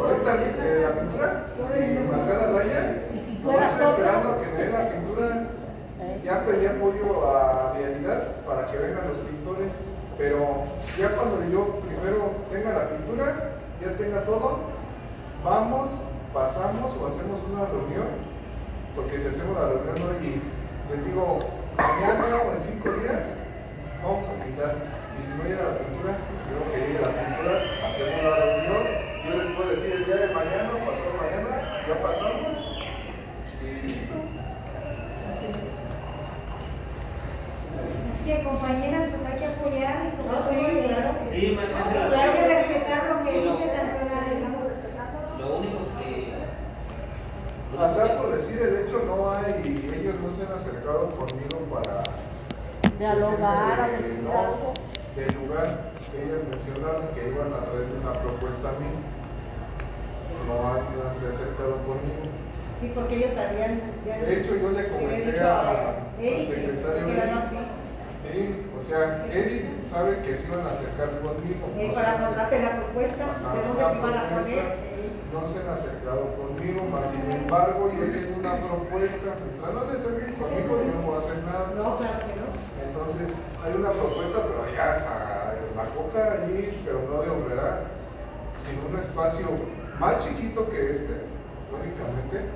Ahorita 0.00 0.34
eh, 0.58 0.80
la 0.82 1.49
sin 1.74 2.10
marcar 2.10 2.36
la 2.36 2.58
raya, 2.58 3.02
Y 3.14 3.18
si 3.20 3.38
no 3.38 3.50
fuera 3.50 3.70
estoy 3.70 3.84
solo, 3.84 3.90
esperando 3.90 4.28
a 4.30 4.40
que 4.40 4.46
me 4.46 4.58
den 4.58 4.72
la 4.72 4.90
pintura. 4.90 5.46
Ya 6.24 6.44
pedí 6.44 6.66
apoyo 6.66 7.26
a 7.26 7.72
Vialidad 7.78 8.36
para 8.46 8.66
que 8.66 8.76
vengan 8.76 9.08
los 9.08 9.18
pintores, 9.18 9.72
pero 10.18 10.64
ya 10.98 11.16
cuando 11.16 11.42
yo 11.48 11.80
primero 11.80 12.44
tenga 12.52 12.72
la 12.72 12.88
pintura, 12.88 13.56
ya 13.80 13.96
tenga 13.96 14.22
todo, 14.24 14.58
vamos, 15.44 15.90
pasamos 16.34 16.96
o 16.96 17.06
hacemos 17.06 17.40
una 17.50 17.64
reunión, 17.66 18.20
porque 18.94 19.18
si 19.18 19.28
hacemos 19.28 19.56
la 19.56 19.68
reunión 19.68 19.96
hoy, 19.96 20.42
les 20.92 21.04
digo, 21.04 21.38
mañana 21.76 22.36
o 22.36 22.52
en 22.52 22.60
cinco 22.60 22.92
días, 23.00 23.24
vamos 24.02 24.26
a 24.28 24.44
pintar. 24.44 24.76
Y 25.16 25.24
si 25.24 25.32
no 25.36 25.44
llega 25.44 25.72
la 25.72 25.78
pintura, 25.78 26.16
quiero 26.44 26.64
que 26.68 26.78
llegue 26.80 27.00
la 27.00 27.12
pintura, 27.16 27.54
hacemos 27.88 28.20
la 28.24 28.36
reunión, 28.36 29.09
yo 29.24 29.36
les 29.36 29.46
puedo 29.48 29.68
decir 29.68 29.92
el 29.92 30.06
día 30.06 30.16
de 30.16 30.34
mañana, 30.34 30.70
pasó 30.86 31.04
mañana, 31.20 31.84
ya 31.86 32.02
pasamos 32.02 32.80
y 33.62 33.86
listo. 33.86 34.14
Así 38.12 38.24
que 38.24 38.44
compañeras, 38.44 39.10
pues 39.10 39.22
hay 39.30 39.38
que 39.38 39.46
apoyar 39.46 40.06
y 40.06 40.10
sobre 40.16 40.28
todo 40.28 40.50
Hay 41.30 42.30
que 42.30 42.48
respetar 42.48 43.00
lo 43.10 43.24
que 43.24 43.32
dice 43.40 43.64
Lo 45.38 45.56
único 45.56 45.78
que. 45.98 46.10
Acá 47.78 48.16
por 48.18 48.34
decir 48.34 48.60
el 48.60 48.84
hecho 48.84 49.04
no 49.06 49.30
hay, 49.30 49.62
ellos 49.62 50.14
no 50.20 50.30
se 50.32 50.42
han 50.42 50.52
acercado 50.52 51.08
conmigo 51.10 51.58
para 51.72 52.02
dialogar. 52.98 53.90
Del 55.16 55.34
lugar, 55.34 55.90
ellas 56.14 56.40
mencionaron 56.48 57.08
que 57.14 57.28
iban 57.28 57.52
a 57.52 57.64
traer 57.64 57.88
una 58.00 58.12
propuesta 58.12 58.68
a 58.68 58.72
mí. 58.72 58.86
No 60.50 60.68
han 60.74 61.14
se 61.14 61.26
acercado 61.28 61.76
conmigo. 61.86 62.26
Sí, 62.80 62.90
porque 62.94 63.16
ellos 63.16 63.30
sabían. 63.34 63.80
ya- 64.06 64.18
De 64.18 64.40
hecho, 64.40 64.56
yo 64.56 64.70
le 64.70 64.80
habían 64.80 64.92
comenté 64.94 65.32
dicho 65.32 65.44
a- 65.46 65.94
Eric 66.18 66.38
al 66.38 66.46
secretario 66.46 67.38
así. 67.38 67.56
Sí, 68.20 68.66
o 68.76 68.80
sea, 68.80 69.26
Eric 69.30 69.82
sabe 69.82 70.22
que 70.22 70.34
se 70.34 70.48
iban 70.48 70.66
a 70.66 70.70
acercar 70.70 71.08
conmigo. 71.20 71.64
Eh, 71.78 71.88
no 71.88 71.94
para 71.94 72.12
han 72.14 72.20
mostrarte 72.20 72.62
la 72.62 72.76
propuesta, 72.76 73.24
Ajá, 73.24 73.54
de 73.54 73.60
dónde 73.68 73.80
la 73.82 73.90
se 73.90 73.96
iban 73.98 74.16
a 74.18 74.28
poner. 74.28 74.58
eh, 74.58 75.10
no 75.32 75.40
se 75.46 75.58
han 75.60 75.68
acercado 75.68 76.22
conmigo, 76.36 76.80
más 76.90 77.06
sin 77.10 77.24
embargo 77.30 77.90
yo 77.94 78.04
tengo 78.12 78.34
una 78.40 78.54
propuesta, 78.60 79.28
mientras 79.40 79.70
no 79.74 79.80
se 79.88 79.92
acerquen 79.96 80.34
conmigo 80.34 80.70
yo 80.84 80.90
no 80.94 81.00
voy 81.06 81.14
a 81.14 81.18
hacer 81.18 81.38
nada. 81.46 81.64
No, 81.76 81.96
claro 81.96 82.18
que 82.26 82.34
no. 82.40 82.48
Entonces 82.80 83.28
hay 83.64 83.72
una 83.78 83.90
propuesta, 83.90 84.36
pero 84.42 84.60
ya 84.74 84.86
está 84.96 85.54
la 85.76 85.84
coca 85.96 86.20
allí, 86.42 86.70
pero 86.84 86.98
no 87.08 87.22
de 87.22 87.30
obrera, 87.30 87.88
sino 88.64 88.88
un 88.90 88.96
espacio 88.98 89.46
más 90.00 90.18
chiquito 90.18 90.68
que 90.70 90.90
este, 90.92 91.12
lógicamente, 91.70 92.48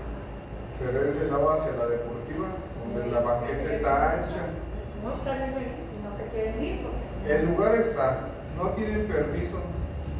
pero 0.81 1.05
es 1.07 1.21
del 1.21 1.31
lado 1.31 1.51
hacia 1.53 1.73
la 1.73 1.87
deportiva, 1.87 2.49
donde 2.83 3.13
la 3.13 3.21
banqueta 3.21 3.71
está 3.73 4.13
ancha. 4.13 4.43
No 5.05 5.15
están 5.15 5.37
en 5.43 5.53
el- 5.55 5.85
no 6.03 6.11
se 6.17 6.25
quieren 6.33 6.65
ir. 6.65 6.81
porque- 6.83 7.35
El 7.35 7.47
lugar 7.47 7.75
está, 7.77 8.29
no 8.57 8.71
tienen 8.71 9.07
permiso. 9.07 9.59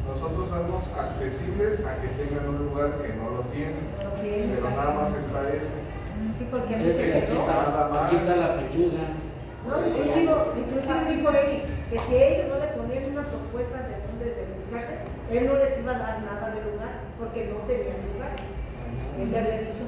Nosotros 0.07 0.49
somos 0.49 0.87
accesibles 0.99 1.79
a 1.85 1.97
que 1.99 2.07
tengan 2.09 2.47
un 2.47 2.65
lugar 2.69 2.91
que 3.01 3.09
no 3.13 3.29
lo 3.37 3.41
tienen, 3.49 3.89
pero 4.53 4.69
nada 4.69 4.91
más 4.93 5.15
está 5.15 5.49
ese. 5.49 5.73
Sí, 6.37 6.47
porque 6.51 6.75
aquí 6.75 6.83
no. 7.33 7.41
está, 7.41 8.05
aquí 8.05 8.15
está 8.17 8.35
la 8.35 8.55
pechuga. 8.59 9.01
No, 9.67 9.81
inclusive, 9.81 10.31
inclusive 10.61 11.15
dijo 11.15 11.29
Eric 11.31 11.63
que 11.89 11.97
si 11.97 12.15
ellos 12.15 12.47
no 12.49 12.59
le 12.59 12.67
ponían 12.77 13.11
una 13.17 13.23
propuesta 13.25 13.77
de 13.81 13.95
dónde 14.05 14.25
dedicarse, 14.37 14.93
él 15.31 15.47
no 15.47 15.55
les 15.57 15.79
iba 15.79 15.91
a 15.95 15.99
dar 15.99 16.21
nada 16.23 16.53
de 16.53 16.61
lugar, 16.71 16.93
porque 17.19 17.45
no 17.51 17.57
tenían 17.67 17.97
lugar. 18.13 18.35
Él 19.19 19.31
le 19.31 19.39
había 19.39 19.59
dicho. 19.61 19.85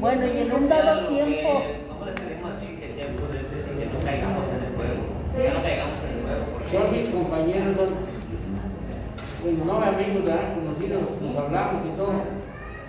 Bueno, 0.00 0.22
y 0.26 0.38
en 0.38 0.52
un 0.52 0.68
dado 0.68 1.08
tiempo, 1.08 1.62
¿Cómo 1.88 2.04
le 2.06 2.12
pedimos 2.12 2.50
así 2.54 2.66
que 2.80 2.88
sea 2.88 3.06
prudentes 3.16 3.68
y 3.68 3.78
que 3.78 3.86
no 3.92 3.98
caigamos 4.04 4.46
en 4.48 4.60
el 4.64 4.72
juego? 4.76 5.02
Que 5.36 5.48
no 5.50 5.62
caigamos 5.62 5.98
en 6.04 6.12
el 6.16 6.22
juego. 6.24 6.44
porque- 6.52 6.70
Son 6.72 6.92
mis 6.92 7.08
compañeros, 7.10 7.76
son, 7.76 7.90
bueno, 9.42 9.64
no 9.64 9.82
amigos, 9.82 10.24
¿verdad? 10.24 10.54
conocidos, 10.54 11.02
nos 11.20 11.36
hablamos 11.36 11.82
y 11.86 11.96
todo. 11.96 12.14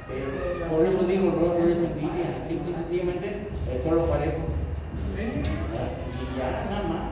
Pero 0.08 0.68
por 0.70 0.86
eso 0.86 1.04
digo, 1.04 1.26
no, 1.32 1.60
no 1.60 1.68
es 1.68 1.78
envidia, 1.78 2.44
simple 2.48 2.72
y 2.72 2.76
sencillamente 2.76 3.48
el 3.72 3.84
solo 3.84 4.06
parejo. 4.08 4.44
Sí. 5.16 5.22
Y 5.22 6.38
ya, 6.38 6.68
nada 6.70 6.84
más. 6.88 7.04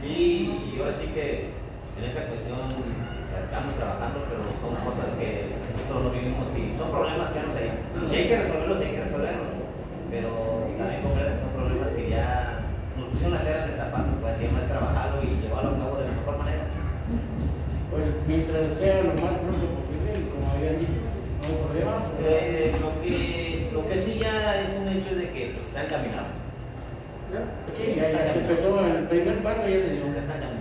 Sí, 0.00 0.72
y 0.74 0.78
ahora 0.80 0.94
sí 0.94 1.06
que 1.14 1.50
en 1.98 2.04
esa 2.04 2.24
cuestión 2.26 2.58
o 2.58 3.26
sea, 3.28 3.44
estamos 3.44 3.74
trabajando, 3.76 4.24
pero 4.28 4.44
son 4.60 4.76
cosas 4.84 5.12
que 5.16 5.56
nosotros 5.76 6.00
no 6.04 6.10
vivimos 6.10 6.48
y 6.56 6.76
son 6.76 6.88
problemas 6.90 7.30
que 7.32 7.40
nos 7.44 7.54
hay. 7.56 7.70
Y 7.72 8.14
hay 8.16 8.28
que 8.28 8.38
resolverlos 8.42 8.80
y 8.80 8.84
hay 8.84 8.94
que 8.96 9.04
resolverlos. 9.04 9.50
Pero 10.12 10.30
también 10.76 11.00
comprenden 11.02 11.34
que 11.36 11.40
son 11.40 11.52
problemas 11.56 11.90
que 11.92 12.04
ya 12.10 12.60
nos 12.96 13.08
pusieron 13.08 13.34
la 13.34 13.44
tela 13.44 13.66
de 13.66 13.76
zapato, 13.76 14.12
pues 14.20 14.36
así 14.36 14.44
es 14.44 14.68
trabajarlo 14.68 15.24
y 15.24 15.40
llevarlo 15.40 15.70
a 15.72 15.78
cabo 15.80 15.96
de 15.96 16.04
la 16.08 16.16
mejor 16.16 16.36
manera. 16.36 16.64
Pues 17.88 18.04
mientras 18.28 18.76
sea 18.76 19.04
lo 19.04 19.14
más 19.20 19.36
pronto 19.40 19.66
posible, 19.76 20.10
y 20.16 20.28
como 20.32 20.44
habían 20.48 20.80
dicho, 20.80 21.00
no 21.00 21.48
hay 21.48 21.56
problemas. 21.64 22.04
Eh, 22.20 22.76
lo, 22.80 22.90
que, 23.00 23.70
lo 23.72 23.88
que 23.88 23.96
sí 24.00 24.18
ya 24.20 24.60
es 24.60 24.76
un 24.76 24.88
hecho 24.88 25.14
de 25.16 25.30
que 25.32 25.56
pues, 25.56 25.68
están 25.68 25.88
caminando. 25.88 26.40
Sí, 27.72 27.96
ya, 27.96 28.12
ya 28.12 28.32
se 28.32 28.40
empezó, 28.40 28.84
el 28.84 29.08
primer 29.08 29.42
paso 29.42 29.62
ya 29.64 29.80
se 29.80 29.92
dio. 29.96 30.12
Están. 30.12 30.51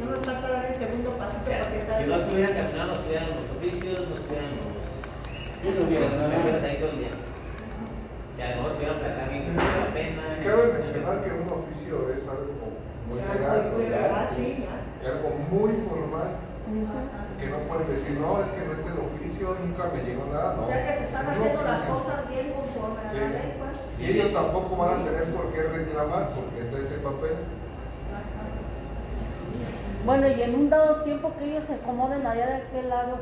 Ya 0.00 0.06
nos 0.06 0.24
falta 0.24 0.48
dar 0.48 0.64
el 0.66 0.74
segundo 0.74 1.10
O 1.10 1.18
pasito 1.18 1.44
sea, 1.44 1.58
para 1.60 1.70
que 1.70 1.92
si 2.02 2.08
no 2.08 2.16
estuvieran 2.16 2.52
caminando, 2.56 2.92
no 2.92 2.98
estuvieran 3.00 3.28
los 3.36 3.46
oficios, 3.56 3.98
no 4.08 4.14
estuvieran 4.14 4.50
los 4.56 4.80
Yo 5.60 5.68
no 5.76 5.80
hubiera 5.86 6.06
ahí 6.08 6.76
todo 6.80 6.90
el 6.90 6.98
día. 7.04 7.14
O 7.20 8.36
sea, 8.36 8.56
no 8.56 8.62
estuviéramos 8.72 9.02
acá 9.04 9.22
bien 9.28 9.42
que 9.44 9.52
la 9.52 9.88
pena. 9.92 10.22
Cabe 10.40 10.64
mencionar 10.72 11.16
que 11.20 11.30
un 11.36 11.48
oficio 11.52 11.94
es 12.16 12.24
algo 12.24 12.80
muy 13.08 13.20
legal, 13.20 13.72
o 13.74 13.80
sea, 13.80 14.30
sí, 14.36 14.64
algo 15.04 15.28
muy 15.50 15.72
formal, 15.84 16.30
que 17.38 17.46
no 17.50 17.58
pueden 17.68 17.88
decir, 17.90 18.16
no, 18.16 18.40
es 18.40 18.48
que 18.48 18.62
no 18.64 18.72
está 18.72 18.88
el 18.94 19.00
oficio, 19.02 19.56
nunca 19.60 19.90
me 19.92 20.00
llegó 20.04 20.24
nada, 20.32 20.54
no. 20.56 20.62
O 20.62 20.66
sea 20.70 20.80
que 20.86 20.98
se 20.98 21.04
están 21.04 21.26
haciendo 21.26 21.62
las 21.62 21.80
cosas 21.82 22.28
bien 22.30 22.52
conforme 22.54 23.00
a 23.00 23.04
la 23.04 23.10
Sí. 23.12 23.18
ley, 23.18 23.50
pues. 23.58 23.76
Y 24.00 24.04
ellos 24.14 24.32
tampoco 24.32 24.76
van 24.76 25.02
a 25.02 25.04
tener 25.04 25.24
por 25.34 25.52
qué 25.52 25.62
reclamar 25.64 26.30
porque 26.30 26.60
está 26.60 26.78
ese 26.78 26.96
papel. 27.02 27.36
Bueno, 30.04 30.28
y 30.28 30.42
en 30.42 30.54
un 30.54 30.70
dado 30.70 31.02
tiempo 31.02 31.32
que 31.38 31.44
ellos 31.50 31.64
se 31.66 31.74
acomoden 31.74 32.26
allá 32.26 32.46
de 32.46 32.54
aquel 32.54 32.88
lado, 32.88 33.16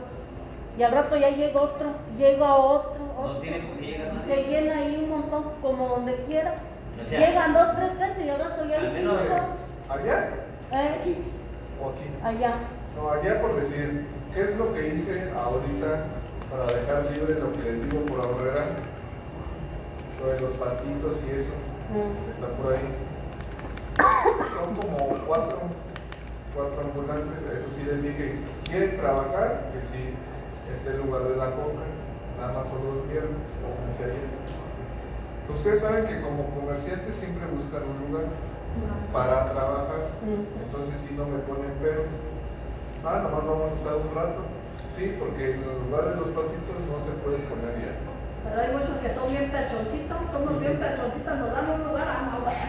y 0.79 0.83
al 0.85 0.93
rato 0.93 1.17
ya 1.17 1.31
llega 1.31 1.61
otro, 1.61 1.89
llega 2.17 2.55
otro, 2.55 2.93
otro. 3.19 3.33
No 3.35 3.39
tiene 3.41 3.59
por 3.61 3.77
qué 3.79 3.87
llegar 3.87 4.13
Y 4.13 4.17
nadie. 4.17 4.35
se 4.35 4.43
llena 4.49 4.77
ahí 4.77 5.01
un 5.03 5.11
montón, 5.11 5.45
como 5.61 5.89
donde 5.89 6.15
quiera. 6.29 6.55
O 7.01 7.05
sea, 7.05 7.19
Llegan 7.21 7.53
dos, 7.55 7.69
tres 7.77 7.97
gente 7.99 8.25
y 8.25 8.29
al 8.31 8.39
rato 8.39 8.65
ya 8.65 8.77
hay 8.77 8.93
menos- 8.93 9.19
cinco. 9.23 9.41
¿Allá 9.89 10.31
Eh, 10.73 11.17
o 11.83 11.89
aquí? 11.91 12.11
allá. 12.25 12.55
No, 12.97 13.11
allá 13.11 13.41
por 13.41 13.57
decir, 13.57 14.07
¿qué 14.35 14.41
es 14.43 14.57
lo 14.57 14.73
que 14.75 14.89
hice 14.89 15.31
ahorita 15.33 16.05
para 16.51 16.67
dejar 16.67 17.05
libre 17.13 17.41
lo 17.41 17.53
que 17.53 17.59
les 17.73 17.89
digo 17.91 18.05
por 18.07 18.21
ahorrera? 18.25 18.67
Lo 20.21 20.33
de 20.33 20.41
los 20.41 20.51
pastitos 20.59 21.17
y 21.27 21.37
eso, 21.39 21.53
Mm. 21.91 22.31
está 22.31 22.49
por 22.61 22.73
ahí. 22.75 22.89
Son 23.97 24.75
como 24.75 25.09
cuatro, 25.27 25.59
cuatro 26.59 26.91
ambulantes, 26.91 27.39
eso 27.47 27.71
sí 27.71 27.87
les 27.87 28.03
dije, 28.03 28.43
¿quieren 28.67 28.99
trabajar? 28.99 29.71
Que 29.71 29.81
sí, 29.81 30.11
este 30.75 30.91
el 30.91 31.07
lugar 31.07 31.23
de 31.31 31.37
la 31.39 31.55
coca, 31.55 31.87
nada 32.35 32.53
más 32.53 32.67
son 32.67 32.83
los 32.83 33.07
viernes, 33.07 33.47
pónganse 33.63 34.11
ahí. 34.11 34.27
Ustedes 35.55 35.81
saben 35.81 36.05
que 36.11 36.21
como 36.21 36.51
comerciantes 36.51 37.15
siempre 37.15 37.47
buscan 37.47 37.87
un 37.87 38.11
lugar 38.11 38.27
para 39.15 39.47
trabajar. 39.55 40.19
Entonces 40.27 40.99
si 40.99 41.15
no 41.15 41.25
me 41.25 41.39
ponen 41.47 41.73
peros. 41.81 42.11
Ah, 43.07 43.23
nomás 43.23 43.47
vamos 43.47 43.73
a 43.73 43.79
estar 43.79 43.95
un 43.95 44.11
rato. 44.13 44.43
Sí, 44.93 45.15
porque 45.15 45.55
en 45.55 45.63
el 45.63 45.79
lugar 45.87 46.11
de 46.11 46.17
los 46.19 46.29
pastitos 46.35 46.75
no 46.91 46.99
se 46.99 47.15
puede 47.23 47.39
poner 47.47 47.79
ya. 47.79 47.95
Pero 48.45 48.61
hay 48.61 48.71
muchos 48.75 48.99
que 48.99 49.15
son 49.15 49.31
bien 49.31 49.51
pechoncitos, 49.51 50.19
somos 50.31 50.61
bien 50.61 50.77
pechoncitos, 50.79 51.39
nos 51.39 51.51
dan 51.55 51.71
un 51.71 51.83
lugar, 51.87 51.98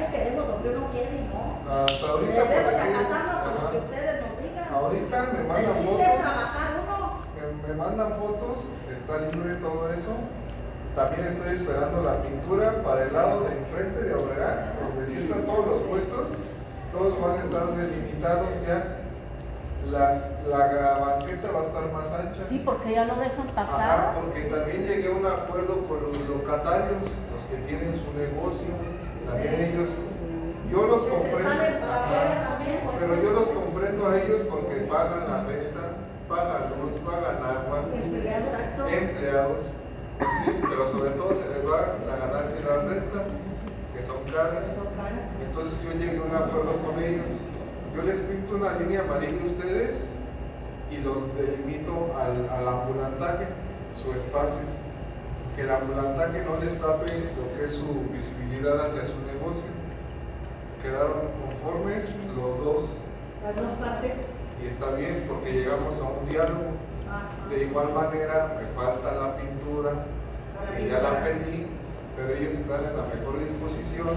ah, 0.09 0.11
bueno, 0.11 0.23
queremos 0.25 0.47
donde 0.47 0.69
uno 0.77 0.87
quiere 0.91 1.15
y 1.15 1.25
no. 1.29 1.41
Hasta 1.69 2.05
ahorita 2.09 2.41
por 2.43 2.71
decir, 2.73 2.91
lo 2.91 3.07
que 3.07 3.13
ajá, 3.13 3.71
ustedes 3.77 4.15
nos 4.21 4.33
digan. 4.43 4.67
ahorita 4.73 5.17
me 5.33 5.43
mandan 5.47 5.75
fotos, 5.85 6.05
trabajar 6.19 6.69
uno. 6.83 7.19
me, 7.37 7.67
me 7.67 7.73
mandan 7.75 8.09
fotos, 8.19 8.57
está 8.91 9.17
libre 9.29 9.55
todo 9.55 9.93
eso. 9.93 10.11
También 10.95 11.27
estoy 11.27 11.53
esperando 11.53 12.01
la 12.01 12.21
pintura 12.23 12.81
para 12.83 13.03
el 13.03 13.13
lado 13.13 13.41
de 13.45 13.51
enfrente 13.57 14.01
de 14.01 14.13
Obrera, 14.15 14.73
donde 14.81 15.05
sí 15.05 15.17
están 15.17 15.43
todos 15.45 15.65
los 15.67 15.81
puestos, 15.83 16.27
todos 16.91 17.21
van 17.21 17.37
a 17.37 17.39
estar 17.39 17.67
delimitados 17.75 18.49
ya. 18.67 18.95
Las, 19.85 20.33
la 20.45 20.97
banqueta 20.99 21.51
va 21.51 21.61
a 21.61 21.63
estar 21.63 21.91
más 21.93 22.11
ancha. 22.11 22.41
Sí, 22.49 22.61
porque 22.65 22.91
ya 22.91 23.05
no 23.05 23.15
dejan 23.15 23.47
Ajá, 23.55 23.65
pasar. 23.71 24.13
porque 24.19 24.41
también 24.43 24.85
llegué 24.85 25.07
a 25.07 25.11
un 25.11 25.25
acuerdo 25.25 25.87
con 25.87 26.03
los 26.03 26.19
locatarios, 26.27 27.01
los 27.33 27.43
que 27.49 27.55
tienen 27.65 27.95
su 27.95 28.11
negocio, 28.13 28.67
también 29.29 29.73
ellos, 29.73 29.89
yo 30.71 30.87
los 30.87 31.01
comprendo, 31.03 31.49
pues. 32.63 32.95
pero 32.99 33.23
yo 33.23 33.31
los 33.31 33.47
comprendo 33.49 34.07
a 34.07 34.21
ellos 34.21 34.41
porque 34.49 34.75
pagan 34.89 35.29
la 35.29 35.43
renta, 35.43 35.81
pagan 36.27 36.73
luz, 36.81 36.93
pagan 37.05 37.37
agua, 37.43 37.85
empleados, 38.89 39.73
sí, 40.45 40.51
pero 40.69 40.87
sobre 40.87 41.11
todo 41.11 41.31
se 41.31 41.47
les 41.49 41.69
va 41.69 41.95
la 42.07 42.15
ganancia 42.25 42.55
de 42.57 42.65
la 42.65 42.77
renta, 42.89 43.23
que 43.95 44.03
son 44.03 44.17
caras. 44.33 44.65
Son 44.65 44.93
caras. 44.97 45.29
Entonces 45.45 45.73
yo 45.83 45.91
llegué 45.91 46.17
a 46.17 46.23
un 46.23 46.35
acuerdo 46.35 46.75
con 46.85 47.01
ellos. 47.03 47.31
Yo 47.95 48.03
les 48.03 48.19
pinto 48.21 48.55
una 48.55 48.73
línea 48.79 49.01
amarilla 49.01 49.41
a 49.43 49.45
ustedes 49.45 50.07
y 50.91 50.97
los 50.97 51.35
delimito 51.35 52.15
al, 52.17 52.49
al 52.49 52.67
ambulantaje, 52.67 53.47
su 54.01 54.11
espacio. 54.13 54.61
Que 55.59 55.65
el 55.65 55.71
ambulantaje 55.71 56.41
no 56.45 56.55
les 56.63 56.79
tape 56.79 57.19
lo 57.35 57.57
que 57.57 57.65
es 57.65 57.71
su 57.71 57.83
visibilidad 58.13 58.79
hacia 58.79 59.05
su 59.05 59.19
negocio. 59.27 59.67
Quedaron 60.81 61.35
conformes 61.43 62.09
los 62.33 62.63
dos 62.63 62.89
Las 63.43 63.55
dos 63.57 63.77
partes. 63.77 64.13
y 64.63 64.67
está 64.67 64.91
bien 64.91 65.25
porque 65.27 65.51
llegamos 65.51 65.99
a 65.99 66.03
un 66.11 66.29
diálogo. 66.29 66.71
Ajá. 67.11 67.49
De 67.53 67.63
igual 67.65 67.93
manera 67.93 68.55
me 68.57 68.63
falta 68.67 69.11
la 69.11 69.35
pintura, 69.35 70.05
que 70.77 70.87
ya 70.87 71.01
la 71.01 71.25
pedí, 71.25 71.67
pero 72.15 72.33
ellos 72.35 72.57
están 72.57 72.85
en 72.85 72.95
la 72.95 73.03
mejor 73.13 73.43
disposición 73.43 74.07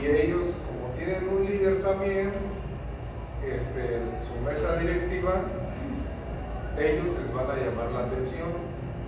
y 0.00 0.06
ellos, 0.06 0.54
como 0.68 0.94
tienen 0.96 1.28
un 1.28 1.46
líder 1.46 1.82
también, 1.82 2.30
este, 3.44 4.02
su 4.24 4.40
mesa 4.46 4.76
directiva, 4.76 5.32
ellos 6.78 7.08
les 7.20 7.34
van 7.34 7.50
a 7.50 7.56
llamar 7.56 7.90
la 7.90 8.06
atención. 8.06 8.50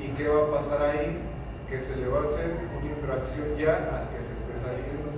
¿Y 0.01 0.09
qué 0.09 0.27
va 0.27 0.49
a 0.49 0.51
pasar 0.51 0.83
ahí? 0.83 1.29
Que 1.73 1.81
se 1.81 1.97
le 1.97 2.07
va 2.07 2.19
a 2.19 2.23
hacer 2.25 2.53
una 2.79 2.87
infracción 2.87 3.57
ya 3.57 3.73
al 3.73 4.15
que 4.15 4.23
se 4.23 4.35
esté 4.35 4.55
saliendo. 4.55 5.09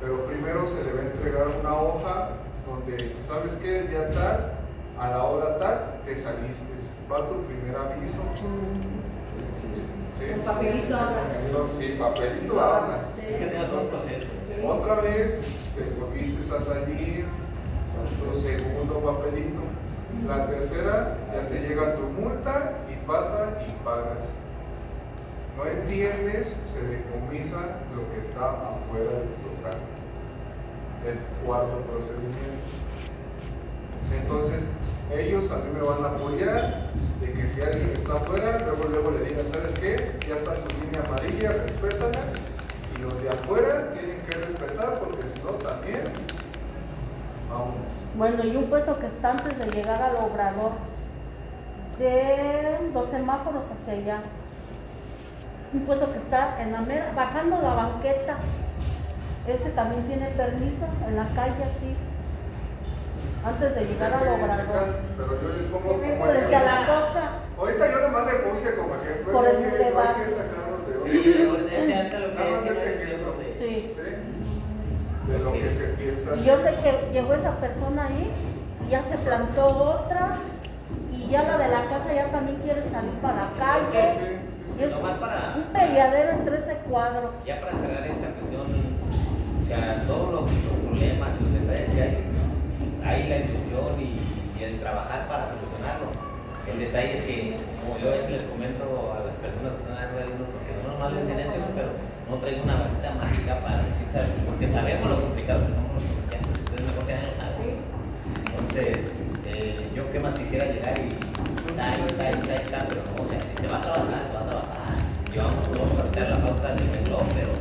Pero 0.00 0.24
primero 0.24 0.66
se 0.66 0.82
le 0.82 0.94
va 0.94 1.00
a 1.00 1.02
entregar 1.02 1.48
una 1.60 1.74
hoja 1.74 2.28
donde, 2.66 3.14
¿sabes 3.20 3.52
qué? 3.60 3.80
El 3.80 3.90
día 3.90 4.08
tal, 4.10 4.52
a 4.98 5.10
la 5.10 5.24
hora 5.24 5.58
tal, 5.58 6.00
te 6.06 6.16
saliste. 6.16 6.72
Va 7.12 7.28
tu 7.28 7.42
primer 7.42 7.76
aviso. 7.76 8.22
¿Sí? 10.18 10.24
El 10.24 10.40
papelito 10.40 10.96
habla. 10.96 11.20
Entonces, 11.46 11.76
sí, 11.76 11.96
papelito 11.98 12.60
habla. 12.60 13.00
Otra 14.66 15.00
vez 15.02 15.42
te 15.76 16.00
volviste 16.00 16.56
a 16.56 16.60
salir, 16.60 17.26
tu 18.24 18.38
segundo 18.38 19.00
papelito. 19.00 19.60
La 20.26 20.46
tercera 20.46 21.18
ya 21.30 21.46
te 21.46 21.60
llega 21.60 21.96
tu 21.96 22.04
multa 22.04 22.72
y 22.88 23.06
pasa 23.06 23.58
y 23.68 23.84
pagas. 23.84 24.30
No 25.56 25.66
entiendes, 25.66 26.56
se 26.66 26.82
decomisa 26.82 27.78
lo 27.94 28.10
que 28.12 28.20
está 28.20 28.50
afuera 28.50 29.10
del 29.10 29.34
total. 29.42 29.78
El 31.06 31.46
cuarto 31.46 31.78
procedimiento. 31.90 32.74
Entonces, 34.20 34.68
ellos 35.12 35.50
a 35.52 35.56
mí 35.58 35.70
me 35.74 35.82
van 35.82 36.04
a 36.04 36.08
apoyar 36.08 36.90
de 37.20 37.32
que 37.32 37.46
si 37.46 37.60
alguien 37.60 37.90
está 37.92 38.14
afuera, 38.14 38.58
luego 38.66 38.84
luego 38.88 39.10
le 39.12 39.24
digan, 39.24 39.46
¿sabes 39.46 39.74
qué? 39.74 40.18
Ya 40.28 40.36
está 40.36 40.54
tu 40.54 40.80
línea 40.80 41.02
amarilla, 41.06 41.50
respétala. 41.50 42.20
Y 42.96 43.02
los 43.02 43.22
de 43.22 43.30
afuera 43.30 43.92
tienen 43.92 44.20
que 44.22 44.32
respetar 44.32 44.98
porque 44.98 45.26
si 45.26 45.38
no 45.40 45.50
también, 45.52 46.02
vamos. 47.48 47.76
Bueno, 48.16 48.44
y 48.44 48.56
un 48.56 48.64
puesto 48.64 48.98
que 48.98 49.06
está 49.06 49.32
antes 49.32 49.58
de 49.58 49.72
llegar 49.72 50.02
al 50.02 50.16
obrador, 50.16 50.72
de 51.98 52.90
los 52.92 53.08
semáforos 53.10 53.64
hacia 53.70 53.92
allá. 53.94 54.22
Un 55.74 55.80
puesto 55.86 56.12
que 56.12 56.18
está 56.18 56.60
en 56.62 56.72
la 56.72 56.80
mera, 56.82 57.12
bajando 57.16 57.60
la 57.60 57.74
banqueta. 57.74 58.36
Ese 59.46 59.70
también 59.70 60.06
tiene 60.06 60.28
permiso 60.30 60.86
en 61.06 61.16
la 61.16 61.26
calle 61.34 61.64
así. 61.64 61.94
Antes 63.44 63.74
de 63.74 63.80
llegar 63.84 64.14
al 64.14 64.28
obrador. 64.28 64.96
Pero 65.16 65.42
yo 65.42 65.48
les 65.56 65.66
pongo 65.66 65.92
como 65.92 66.02
ejemplo. 66.04 66.24
Ahorita 67.58 67.90
yo 67.92 68.00
nomás 68.00 68.26
le 68.32 68.38
puse 68.50 68.74
como 68.76 68.94
ejemplo. 68.94 69.32
Por 69.32 69.46
el 69.46 69.60
no 69.62 69.66
hay 69.68 70.14
que 70.24 70.30
sacarnos 70.30 70.86
de 70.86 70.94
Sí, 70.94 70.98
donde. 70.98 71.10
sí, 71.10 71.32
sí, 71.34 71.42
lo 71.44 71.56
que 71.58 71.64
de- 71.64 73.54
Sí. 73.58 73.94
¿Sí? 73.94 75.32
De 75.32 75.38
lo 75.38 75.52
que 75.52 75.70
se 75.70 75.84
piensa. 75.94 76.36
Y 76.36 76.44
yo 76.44 76.56
sé 76.62 76.74
que 76.82 77.10
llegó 77.12 77.34
esa 77.34 77.52
persona 77.58 78.06
ahí, 78.06 78.30
y 78.86 78.90
ya 78.90 79.02
se 79.10 79.16
plantó 79.18 79.66
otra, 79.66 80.36
y 81.12 81.28
ya 81.28 81.42
la 81.42 81.58
de 81.58 81.68
la 81.68 81.84
casa 81.88 82.12
ya 82.14 82.30
también 82.30 82.58
quiere 82.62 82.82
salir 82.90 83.12
para 83.22 83.34
la 83.36 83.42
Sí, 83.86 83.96
calle. 83.96 84.38
Sí, 84.76 84.82
es 84.84 84.90
Nomás 84.90 85.18
para- 85.18 85.54
un 85.56 85.64
peleadero 85.72 86.30
entre 86.32 86.56
ese 86.58 86.74
cuadro. 86.88 87.32
Ya 87.46 87.60
para 87.60 87.72
cerrar 87.72 88.04
esta 88.06 88.28
cuestión, 88.38 88.66
o 89.60 89.64
sea, 89.64 90.00
todos 90.06 90.32
los, 90.32 90.42
los 90.50 90.76
problemas 90.84 91.30
y 91.40 91.44
los 91.44 91.52
detalles 91.60 91.90
que 91.90 92.02
hay, 92.02 92.16
hay 93.04 93.28
la 93.28 93.36
intención 93.38 93.86
y, 94.00 94.60
y 94.60 94.64
el 94.64 94.80
trabajar 94.80 95.26
para 95.28 95.48
solucionarlo. 95.48 96.08
El 96.70 96.78
detalle 96.80 97.12
es 97.12 97.22
que, 97.22 97.56
como 97.84 97.98
yo 97.98 98.08
a 98.08 98.12
veces 98.16 98.30
les 98.30 98.42
comento 98.44 99.12
a 99.12 99.24
las 99.26 99.36
personas 99.36 99.76
que 99.76 99.84
están 99.84 100.08
uno, 100.16 100.44
porque 100.48 100.72
no 100.80 100.92
nomás 100.96 101.12
les 101.12 101.28
dicen 101.28 101.40
esto, 101.40 101.60
pero 101.76 101.92
no 102.28 102.36
traigo 102.40 102.64
una 102.64 102.74
varita 102.80 103.10
mágica 103.20 103.60
para 103.60 103.82
decir, 103.84 104.06
¿sabes? 104.10 104.32
Porque 104.48 104.68
sabemos 104.72 105.10
lo 105.10 105.20
complicado 105.20 105.66
que 105.68 105.72
somos 105.76 105.92
los 106.00 106.04
comerciantes, 106.08 106.56
ustedes 106.64 106.84
mejor 106.88 107.04
que 107.04 107.12
nadie 107.14 107.28
lo 107.28 107.36
saben. 107.36 107.76
Entonces, 108.48 109.12
eh, 109.44 109.88
yo 109.94 110.10
qué 110.10 110.18
más 110.20 110.34
quisiera 110.34 110.64
llegar 110.72 110.96
y 110.98 111.12
está 111.84 111.92
ahí, 111.92 112.04
está 112.08 112.24
ahí, 112.24 112.34
está 112.34 112.52
ahí, 112.52 112.62
está, 112.62 112.78
pero 112.88 113.02
no, 113.04 113.28
sea, 113.28 113.40
si 113.40 113.52
se 113.60 113.68
va 113.68 113.76
a 113.76 113.80
trabajar, 113.80 114.20
se 114.24 114.32
va 114.32 114.40
a 114.40 114.48
trabajar. 114.48 114.94
Llevamos 115.32 115.68
no 115.68 115.78
vamos 115.80 116.00
a 116.00 116.04
quitar 116.08 116.28
la 116.30 116.38
pauta 116.38 116.74
del 116.74 116.88
reloj, 116.88 117.24
pero 117.34 117.52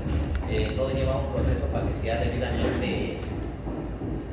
eh, 0.47 0.73
todo 0.75 0.89
lleva 0.93 1.17
un 1.17 1.33
proceso 1.33 1.65
para 1.67 1.88
que 1.88 1.93
sea 1.93 2.17
debidamente 2.23 3.19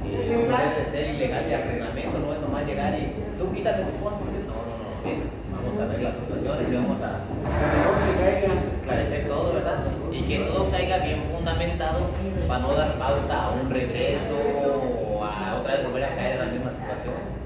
eh, 0.04 0.46
como 0.46 0.58
debe 0.58 0.74
de 0.78 0.86
ser 0.86 1.14
ilegal 1.14 1.44
y 1.48 1.54
al 1.54 1.62
reglamento, 1.64 2.18
no 2.18 2.32
es 2.32 2.40
nomás 2.40 2.66
llegar 2.66 2.94
y 2.94 3.14
tú 3.38 3.52
quítate 3.52 3.82
tu 3.82 3.96
fondo, 3.98 4.20
porque 4.20 4.46
no, 4.46 4.54
no, 4.54 4.74
no, 4.78 5.58
vamos 5.58 5.74
a 5.80 5.86
ver 5.86 6.02
las 6.02 6.14
situaciones 6.14 6.70
y 6.70 6.74
vamos 6.74 7.00
a 7.02 7.26
esclarecer 8.74 9.28
todo, 9.28 9.54
¿verdad? 9.54 9.78
Y 10.12 10.22
que 10.22 10.38
todo 10.40 10.70
caiga 10.70 10.98
bien 10.98 11.24
fundamentado 11.34 12.10
para 12.46 12.60
no 12.60 12.74
dar 12.74 12.94
pauta 12.98 13.46
a 13.46 13.50
un 13.50 13.70
regreso 13.70 14.36
o 14.38 15.24
a 15.24 15.58
otra 15.58 15.76
vez 15.76 15.84
volver 15.86 16.04
a 16.04 16.14
caer 16.14 16.32
en 16.32 16.38
la 16.38 16.52
misma 16.52 16.70
situación. 16.70 17.39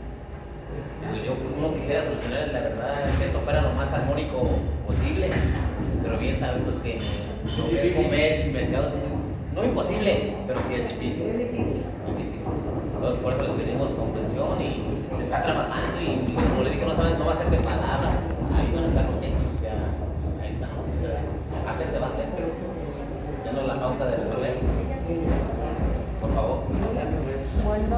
Yo 1.25 1.33
uno 1.59 1.75
quisiera 1.75 2.03
solucionar 2.03 2.49
la 2.49 2.61
verdad 2.61 3.05
que 3.19 3.25
esto 3.27 3.39
fuera 3.41 3.63
lo 3.63 3.73
más 3.75 3.93
armónico 3.93 4.49
posible, 4.87 5.31
pero 6.03 6.19
bien 6.19 6.37
sabemos 6.37 6.75
que 6.83 7.01
lo 7.59 7.69
que 7.71 7.89
es 7.89 7.95
comercio 7.97 8.51
y 8.51 8.53
mercado 8.53 8.89
es 8.89 8.95
muy- 8.95 9.25
no 9.55 9.65
imposible, 9.65 10.35
pero 10.47 10.61
sí 10.67 10.75
es 10.75 10.89
difícil. 10.99 11.27
Muy 12.05 12.17
difícil. 12.23 12.53
Entonces 12.95 13.21
por 13.21 13.33
eso 13.33 13.43
les 13.43 13.53
pedimos 13.53 13.93
comprensión 13.93 14.61
y 14.61 14.83
se 15.17 15.23
está 15.23 15.43
trabajando 15.43 16.01
y 16.01 16.33
como 16.35 16.63
le 16.65 16.71
dije 16.71 16.85
no 16.85 16.95
saben, 16.97 17.19
no 17.19 17.27
va 17.27 17.33
a 17.33 17.37
ser 17.37 17.51
de 17.51 17.59
palabra, 17.59 18.11
ahí 18.57 18.73
van 18.75 18.85
a 18.85 18.89
estar 18.89 19.05
los 19.09 19.21
hechos, 19.23 19.45
o 19.57 19.61
sea, 19.61 19.77
ahí 20.43 20.51
estamos, 20.53 20.83
o 20.83 20.97
sea, 21.01 21.71
hacer 21.71 21.87
se 21.93 21.99
va 22.01 22.07
a 22.07 22.11
hacer, 22.11 22.27
pero 22.35 22.49
ya 23.45 23.53
no 23.53 23.61
es 23.61 23.67
la 23.69 23.79
pauta 23.81 24.07
de 24.07 24.17
resolver. 24.17 24.57
Por 26.21 26.33
favor. 26.35 26.59
Bueno, 27.65 27.97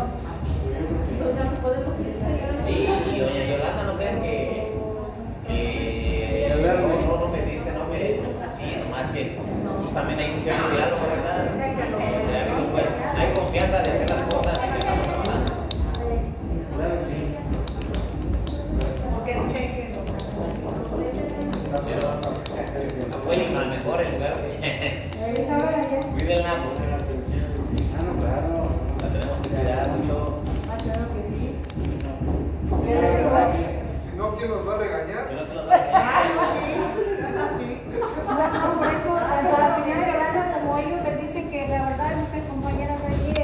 Cuídenla 26.13 26.55
porque 26.65 26.87
Ah, 27.97 28.03
no, 28.05 28.13
claro. 28.21 28.69
la 29.01 29.09
tenemos 29.09 29.39
que 29.41 29.49
cuidar 29.49 29.89
mucho. 29.89 30.17
Ah, 30.71 30.77
claro 30.83 31.05
que 31.13 31.21
sí. 31.33 31.41
Si 34.05 34.11
no, 34.17 34.25
¿quién 34.37 34.49
nos 34.51 34.63
va 34.69 34.75
a 34.75 34.79
regañar? 34.79 35.23
Si 35.29 35.35
no, 35.35 35.43
te 35.45 35.55
los 35.55 35.65
va 35.69 35.75
a 35.75 35.79
regañar. 35.79 36.17
No, 38.37 38.79
por 38.79 38.87
eso, 38.87 39.11
tanto 39.17 39.55
la 39.59 39.69
señora 39.77 40.03
Yolanda 40.13 40.43
como 40.61 40.79
ellos 40.79 41.01
les 41.05 41.17
dicen 41.23 41.45
que 41.51 41.69
la 41.69 41.83
verdad, 41.91 42.17
nuestras 42.17 42.43
compañeras 42.49 42.99
hay 43.09 43.33
que 43.33 43.43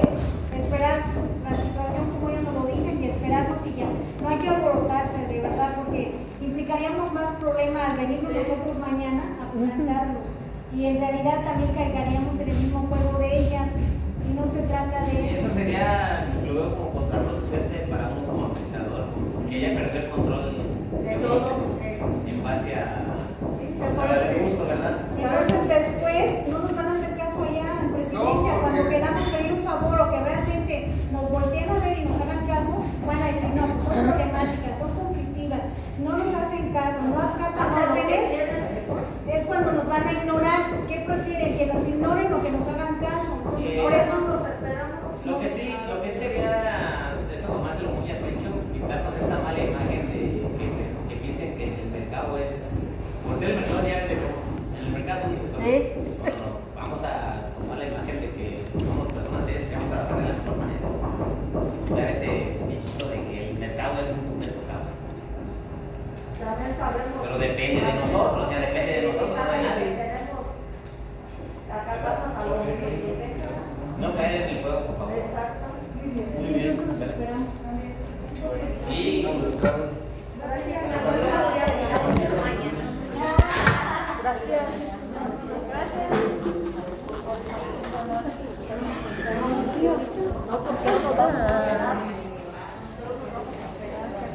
esperar 0.59 0.96
la 1.44 1.57
situación 1.57 2.05
como 2.12 2.28
ellos 2.28 2.42
nos 2.44 2.55
lo 2.55 2.64
dicen 2.66 3.02
y 3.02 3.07
esperarnos 3.09 3.59
y 3.66 3.74
ya. 3.74 3.87
No 4.22 4.28
hay 4.28 4.38
que 4.38 4.48
alborotarse, 4.48 5.18
de 5.28 5.40
verdad, 5.40 5.70
porque 5.76 6.12
implicaríamos 6.40 7.12
más 7.12 7.31
problema 7.40 7.87
al 7.87 7.96
venirnos 7.96 8.33
nosotros 8.35 8.78
mañana 8.78 9.22
a 9.40 9.52
plantarlos. 9.52 10.22
Y 10.76 10.87
en 10.87 10.98
realidad 11.00 11.44
también 11.44 11.70
caigaríamos 11.74 12.40
en 12.40 12.48
el 12.48 12.56
mismo 12.56 12.87
juego 12.88 13.18
de 13.18 13.38
ellas. 13.38 13.68
Y 14.28 14.35
no 14.35 14.46
se 14.46 14.62
trata 14.62 15.04
de 15.04 15.12
Y 15.12 15.28
eso 15.35 15.48
sería 15.52 16.26
luego 16.46 16.76
como 16.76 16.90
contraproducente 16.92 17.78
para 17.90 18.08
uno 18.08 18.26
como 18.26 18.46
administrador, 18.46 19.06
porque 19.35 19.56
ella 19.58 19.80
perdió 19.80 20.00
el 20.00 20.11
control 20.11 20.56
De 21.04 21.14
todo. 21.16 21.78
en 22.26 22.42
base 22.42 22.74
a, 22.74 23.02
darle 23.96 24.42
gusto, 24.42 24.64
¿verdad? 24.66 24.96
Entonces 25.18 25.68
después 25.68 26.48
no 26.48 26.58
nos 26.61 26.76
van 26.76 26.87
a 26.87 26.92
hacer 26.98 27.16
caso 27.18 27.37
allá 27.44 27.66
en 27.82 27.92
presidencia. 27.92 28.52
No, 28.52 28.61
Cuando 28.62 28.88
queramos 28.88 29.22
pedir 29.28 29.52
un 29.52 29.62
favor 29.62 30.00
o 30.00 30.11
que 30.11 30.20
realmente 30.20 30.88
nos 31.12 31.30
volteen 31.30 31.68
a 31.68 31.74
ver 31.74 31.98
y 31.98 32.04
nos 32.04 32.20
hagan 32.22 32.46
caso, 32.46 32.72
van 33.06 33.22
a 33.22 33.26
decir, 33.26 33.48
no, 33.54 33.66
son 33.82 33.92
problemáticas, 33.92 34.78
son 34.78 34.90
conflictivas, 34.94 35.61
no 35.98 36.16
nos 36.16 36.35
hacen 36.35 36.72
caso, 36.72 36.98
no 37.02 37.20
acatan 37.20 37.90
órdenes. 37.90 38.32
Es 39.28 39.46
cuando 39.46 39.72
nos 39.72 39.88
van 39.88 40.02
a 40.12 40.22
ignorar. 40.22 40.61
¿Qué 40.88 40.96
prefieren? 41.07 41.59
¿Que 41.59 41.66
nos 41.66 41.88
ignoren 41.88 42.33
o 42.33 42.42
que 42.42 42.51
nos 42.51 42.68
hagan 42.68 42.98
caso? 43.01 43.38
Entonces, 43.44 43.81
por 43.81 43.92
eso 43.92 44.20
nos 44.20 44.48
esperamos. 44.48 45.27
Lo 45.27 45.40
que 45.40 45.48
sí, 45.48 45.75
lo 45.88 46.03
que 46.03 46.11
sería, 46.12 47.14
eso 47.35 47.48
nomás 47.48 47.81
lo 47.83 47.90
muy 47.90 48.11
a 48.11 48.18
pecho, 48.18 48.51
quitarnos 48.72 49.16
esa 49.16 49.38
mala 49.38 49.59
imagen 49.59 50.11
de 50.11 50.20
que, 50.59 51.14
que 51.14 51.16
piensen 51.20 51.57
que 51.57 51.64
el 51.64 51.90
mercado 51.90 52.38
es, 52.38 52.59
por 53.25 53.38
ser 53.38 53.51
el 53.51 53.57
mercado 53.61 53.87
ya 53.87 54.07
de 54.07 54.16